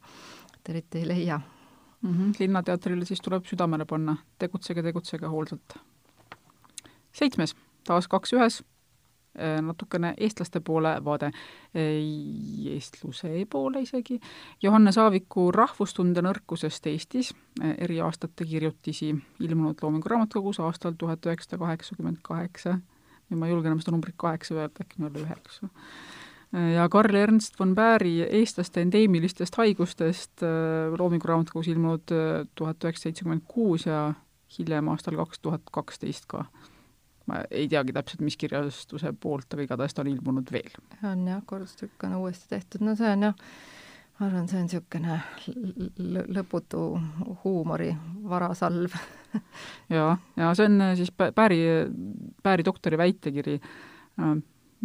[0.55, 1.41] et eriti ei leia
[2.01, 2.13] mm.
[2.13, 2.33] -hmm.
[2.39, 5.77] linnateatrile siis tuleb südamele panna, tegutsege, tegutsege hoolsalt.
[7.11, 8.63] seitsmes, taas kaks ühes,
[9.61, 11.31] natukene eestlaste poole vaade,
[11.75, 14.19] eestluse poole isegi,
[14.63, 17.33] Johannes Aaviku Rahvustunde nõrkusest Eestis,
[17.77, 19.13] eri aastate kirjutisi
[19.45, 22.79] ilmunud Loomingu Raamatukogus aastal tuhat üheksasada kaheksakümmend kaheksa,
[23.29, 25.69] nüüd ma ei julge enam seda numbrit kaheksa öelda, äkki meil oli üheksa.
[26.75, 33.09] Ja Karl Ernst von Bääri eestlaste endeemilistest haigustest äh, Loomingu raamatukogus ilmunud äh, tuhat üheksasada
[33.09, 34.13] seitsekümmend kuus ja
[34.57, 36.45] hiljem aastal kaks tuhat kaksteist ka.
[37.27, 40.77] Ma ei teagi täpselt, mis kirjastuse poolt, aga igatahes ta on ilmunud veel.
[41.03, 43.47] on jah, kordustükk on uuesti tehtud, no see on jah,
[44.19, 45.21] ma arvan, see on niisugune
[46.39, 46.83] lõputu
[47.43, 47.91] huumori
[48.27, 48.95] varasalv
[49.97, 51.59] ja, ja see on siis Pääri,
[52.43, 53.59] Pääri doktori väitekiri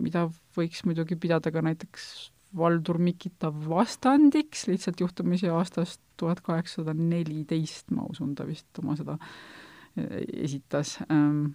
[0.00, 0.26] mida
[0.56, 2.06] võiks muidugi pidada ka näiteks
[2.56, 9.16] Valdur Mikita vastandiks, lihtsalt juhtumisi aastast tuhat kaheksasada neliteist, ma usun, ta vist oma seda
[9.96, 10.98] e, esitas.
[11.08, 11.54] Ähm,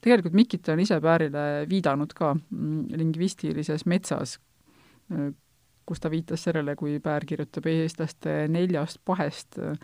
[0.00, 4.38] tegelikult Mikita on ise Päärile viidanud ka mm, lingvistilises metsas,
[5.12, 5.30] äh,
[5.86, 9.76] kus ta viitas sellele, kui Päär kirjutab eestlaste neljast pahest äh,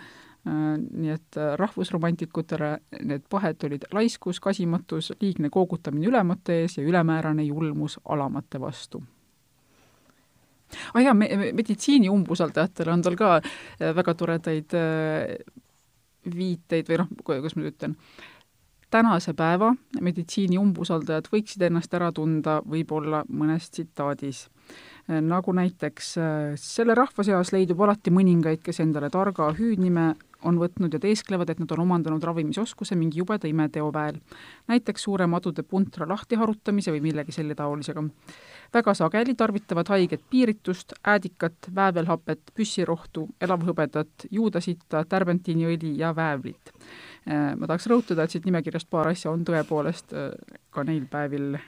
[0.46, 2.70] Äh, nii et äh, rahvusromantikutele
[3.04, 9.02] need pahed olid laiskus, kasimatus, liigne koogutamine ülemate ees ja ülemäärane julmus alamate vastu.
[10.94, 14.76] ah jaa, me-, meditsiini umbusaldajatele on tal ka äh, väga toredaid
[16.24, 17.98] viiteid või noh, kuidas ma nüüd ütlen,
[18.90, 24.48] tänase päeva meditsiini umbusaldajad võiksid ennast ära tunda võib-olla mõnes tsitaadis
[25.08, 26.14] nagu näiteks
[26.60, 30.12] selle rahva seas leidub alati mõningaid, kes endale targa hüüdnime
[30.46, 34.20] on võtnud ja teesklevad, et nad on omandanud ravimisoskuse mingi jubeda imeteo väel.
[34.68, 38.04] näiteks suure madude puntra lahtiharutamise või millegi selle taolisega.
[38.74, 46.72] väga sageli tarvitavad haiged piiritust, äädikat, väävelhapet, püssirohtu, elavhõbedat, juudasitta, tärbendiiniõli ja väävlit.
[47.28, 50.30] Äh, ma tahaks rõhutada, et siit nimekirjast paar asja on tõepoolest äh,
[50.72, 51.58] ka neil päevil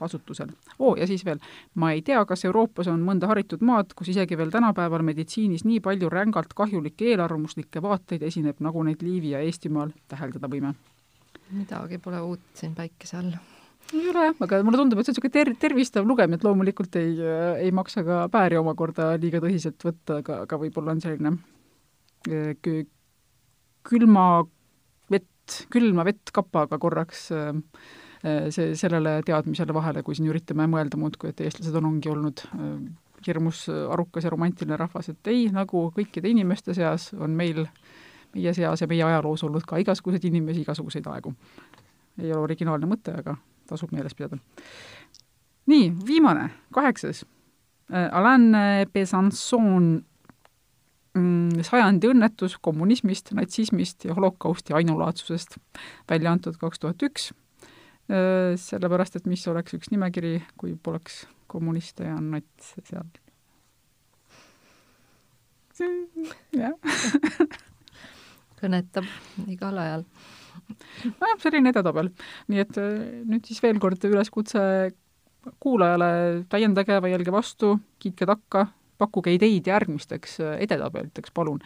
[0.00, 0.50] kasutusel.
[0.78, 1.38] oo, ja siis veel,
[1.78, 5.78] ma ei tea, kas Euroopas on mõnda haritud maad, kus isegi veel tänapäeval meditsiinis nii
[5.84, 10.74] palju rängalt kahjulikke eelarvamuslikke vaateid esineb, nagu neid Liivi ja Eestimaal täheldada võime.
[11.50, 13.32] midagi pole uut siin päikese all
[13.94, 16.96] ei ole jah, aga mulle tundub, et see on niisugune ter-, tervistav lugemine, et loomulikult
[16.96, 17.16] ei,
[17.66, 21.32] ei maksa ka pääri omakorda liiga tõsiselt võtta, aga, aga võib-olla on selline
[22.30, 22.84] eh,
[23.82, 24.26] külma
[25.50, 27.52] vett, külma vett kapaga korraks äh,
[28.24, 32.42] Äh, see, sellele teadmisele vahele, kui siin üritame mõelda muudkui, et eestlased on, ongi olnud
[32.52, 32.66] äh,
[33.24, 37.62] hirmus arukas ja romantiline rahvas, et ei, nagu kõikide inimeste seas on meil,
[38.36, 41.32] meie seas ja meie ajaloos olnud ka igasuguseid inimesi, igasuguseid aegu.
[42.20, 43.38] ei ole originaalne mõte, aga
[43.70, 44.36] tasub meeles pidada.
[45.72, 47.24] nii, viimane, kaheksas.
[47.88, 48.52] Alain
[48.92, 50.04] Besançon
[51.66, 55.56] sajandi õnnetus kommunismist, natsismist ja holokausti ainulaadsusest,
[56.10, 57.32] välja antud kaks tuhat üks
[58.10, 63.06] sellepärast, et mis oleks üks nimekiri, kui poleks kommuniste ja natse seal.
[66.52, 66.74] jah.
[68.60, 69.06] kõnetab
[69.48, 70.02] igal ajal.
[71.20, 72.10] nojah, selline edetabel.
[72.50, 72.80] nii et
[73.30, 74.62] nüüd siis veel kord üleskutse
[75.62, 76.10] kuulajale,
[76.52, 78.66] täiendage, vaielge vastu, kiitke takka,
[79.00, 81.60] pakkuge ideid järgmisteks äh, edetabeliteks, palun.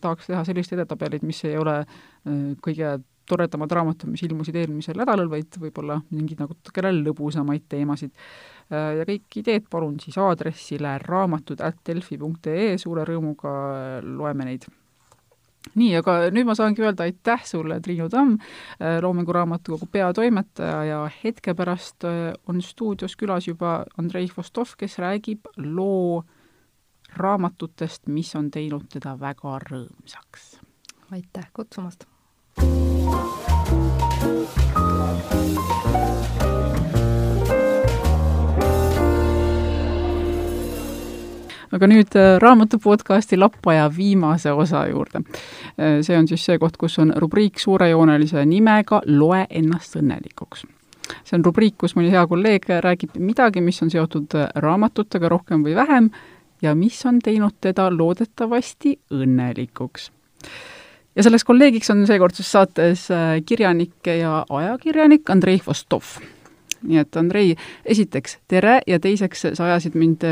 [0.00, 1.82] tahaks teha sellist edetabelit, mis ei ole
[2.64, 2.96] kõige
[3.26, 8.14] toredamad raamatud, mis ilmusid eelmisel nädalal, vaid võib-olla mingeid natukene lõbusamaid teemasid.
[8.70, 13.52] ja kõik ideed palun siis aadressile raamatud.delfi.ee, suure rõõmuga
[14.02, 14.66] loeme neid
[15.74, 18.36] nii, aga nüüd ma saangi öelda aitäh sulle, Triinu Tamm,
[19.02, 26.22] Loomingu Raamatukogu peatoimetaja ja hetke pärast on stuudios külas juba Andrei Vostov, kes räägib loo
[27.16, 30.60] raamatutest, mis on teinud teda väga rõõmsaks.
[31.12, 32.06] aitäh kutsumast!
[41.76, 45.22] aga nüüd äh, raamatu podcasti Lappaja viimase osa juurde.
[45.76, 50.66] Äh, see on siis see koht, kus on rubriik suurejoonelise nimega Loe ennast õnnelikuks.
[51.22, 55.62] see on rubriik, kus mõni hea kolleeg räägib midagi, mis on seotud äh, raamatutega rohkem
[55.66, 56.10] või vähem
[56.62, 60.10] ja mis on teinud teda loodetavasti õnnelikuks
[61.16, 63.08] ja selleks kolleegiks on seekord siis saates
[63.46, 66.16] kirjanik ja ajakirjanik Andrei Vostov.
[66.86, 67.54] nii et Andrei,
[67.84, 70.24] esiteks tere ja teiseks sa ajasid mind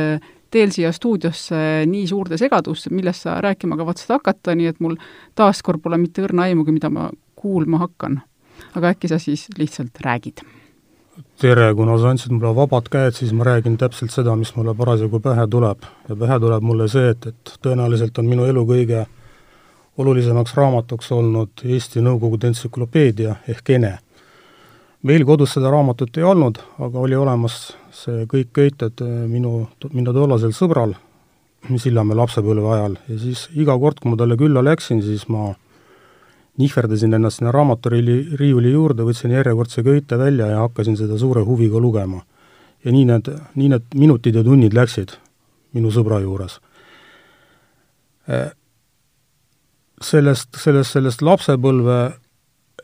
[0.55, 1.57] teel siia stuudiosse
[1.91, 4.95] nii suurde segadusse, millest sa rääkima kavatsed hakata, nii et mul
[5.35, 8.21] taaskord pole mitte õrna aimugi, mida ma kuulma hakkan.
[8.75, 10.45] aga äkki sa siis lihtsalt räägid?
[11.41, 15.21] Tere, kuna sa andsid mulle vabad käed, siis ma räägin täpselt seda, mis mulle parasjagu
[15.21, 15.87] pähe tuleb.
[16.09, 19.05] ja pähe tuleb mulle see, et, et tõenäoliselt on minu elu kõige
[19.99, 23.99] olulisemaks raamatuks olnud Eesti Nõukogude entsüklopeedia ehk ENE,
[25.03, 30.55] meil kodus seda raamatut ei olnud, aga oli olemas see Kõik köited minu, minu tollasel
[30.57, 30.97] sõbral,
[31.65, 35.55] Sillamäe lapsepõlve ajal ja siis iga kord, kui ma talle külla läksin, siis ma
[36.59, 41.81] nihverdasin ennast sinna raamaturiiuli, riiuli juurde, võtsin järjekordse köite välja ja hakkasin seda suure huviga
[41.81, 42.23] lugema.
[42.85, 45.15] ja nii need, nii need minutid ja tunnid läksid
[45.73, 46.59] minu sõbra juures.
[48.29, 48.51] Äh,
[50.03, 51.97] sellest, sellest, sellest lapsepõlve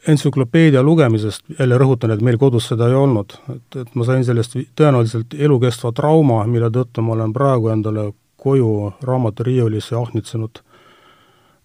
[0.09, 4.57] entsüklopeedia lugemisest, jälle rõhutan, et meil kodus seda ei olnud, et, et ma sain sellest
[4.79, 8.11] tõenäoliselt elukestva trauma, mille tõttu ma olen praegu endale
[8.41, 10.63] koju raamaturiiulisse ahnitsenud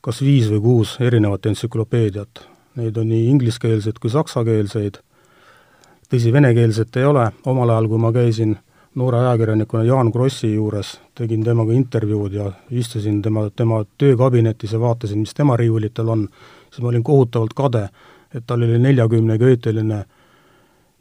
[0.05, 2.43] kas viis või kuus erinevat entsüklopeediat.
[2.77, 4.99] Neid on nii ingliskeelseid kui saksakeelseid,
[6.11, 8.57] tõsi, venekeelset ei ole, omal ajal, kui ma käisin
[8.95, 15.23] noore ajakirjanikuna Jaan Krossi juures, tegin temaga intervjuud ja istusin tema, tema töökabinetis ja vaatasin,
[15.23, 16.27] mis tema riiulitel on,
[16.69, 17.87] siis ma olin kohutavalt kade,
[18.35, 20.03] et tal oli neljakümneköiteline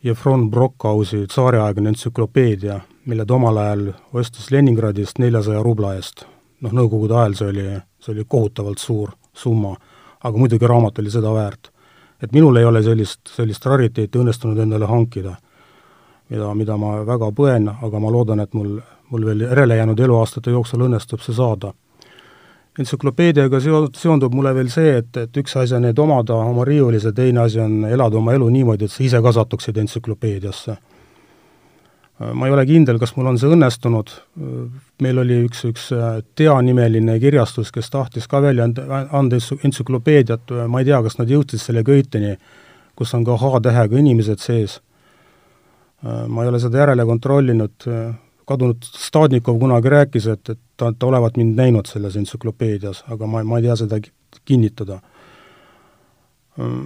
[0.05, 6.27] Jefron Brockhausi tsaariaegne entsüklopeedia, mille ta omal ajal ostis Leningradist neljasaja rubla eest.
[6.65, 7.65] noh, nõukogude ajal see oli
[8.05, 9.75] see oli kohutavalt suur summa,
[10.25, 11.71] aga muidugi raamat oli seda väärt.
[12.23, 15.35] et minul ei ole sellist, sellist rariteeti õnnestunud endale hankida,
[16.31, 18.79] mida, mida ma väga põen, aga ma loodan, et mul,
[19.11, 21.75] mul veel järele jäänud eluaastate jooksul õnnestub see saada.
[22.79, 27.05] entsüklopeediaga seo-, seondub mulle veel see, et, et üks asi on neid omada oma riiulis
[27.05, 30.77] ja teine asi on elada oma elu niimoodi, et sa ise ka satuksid entsüklopeediasse
[32.19, 34.11] ma ei ole kindel, kas mul on see õnnestunud,
[35.03, 40.53] meil oli üks, üks äh, Tea nimeline kirjastus, kes tahtis ka välja anda, anda entsüklopeediat,
[40.71, 42.37] ma ei tea, kas nad jõudsid selle köiteni,
[42.95, 44.79] kus on ka H-tähega inimesed sees.
[46.07, 47.89] Äh, ma ei ole seda järele kontrollinud,
[48.47, 53.43] kadunud Stadnikov kunagi rääkis, et, et ta, ta olevat mind näinud selles entsüklopeedias, aga ma,
[53.43, 53.99] ma ei tea seda
[54.45, 55.01] kinnitada.
[56.61, 56.77] Äh,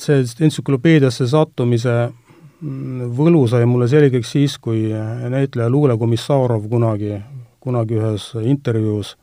[0.00, 2.10] see entsüklopeediasse sattumise
[2.60, 7.16] võlu sai mulle selgeks siis, kui näitleja Luule Komissarov kunagi,
[7.60, 9.16] kunagi ühes intervjuus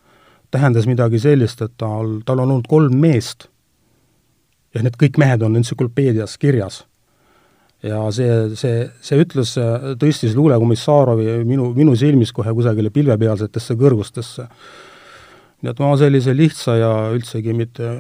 [0.52, 3.50] tähendas midagi sellist, et tal, tal on olnud kolm meest
[4.76, 6.86] ja need kõik mehed on entsüklopeedias kirjas.
[7.84, 9.54] ja see, see, see ütlus
[10.02, 14.48] tõstis Luule Komissarovi minu, minu silmis kohe kusagile pilvepealsetesse kõrgustesse.
[15.62, 17.98] nii et ma sellise lihtsa ja üldsegi mitte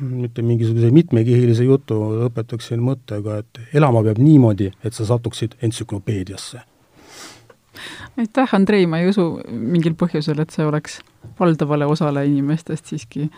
[0.00, 6.62] mitte mingisuguse mitmekihilise jutu lõpetaksin mõttega, et elama peab niimoodi, et sa satuksid entsüklopeediasse.
[8.18, 11.00] aitäh, Andrei, ma ei usu mingil põhjusel, et see oleks
[11.40, 13.30] valdavale osale inimestest siiski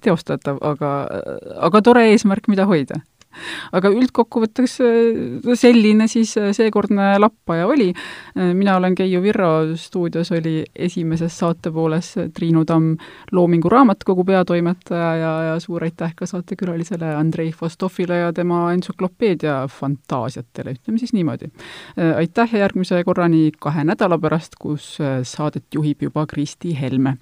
[0.00, 0.92] teostatav, aga,
[1.68, 3.02] aga tore eesmärk, mida hoida
[3.72, 7.90] aga üldkokkuvõtteks äh, selline siis äh, seekordne lappaja oli.
[8.36, 12.96] Äh, mina olen Keiu Virro, stuudios oli esimeses saate pooles Triinu Tamm,
[13.32, 20.76] Loomingu Raamatukogu peatoimetaja ja, ja suur aitäh ka saatekülalisele Andrei Vostofile ja tema entsüklopeedia fantaasiatele,
[20.78, 21.50] ütleme siis niimoodi.
[22.16, 27.16] aitäh ja järgmise korrani kahe nädala pärast, kus saadet juhib juba Kristi Helme.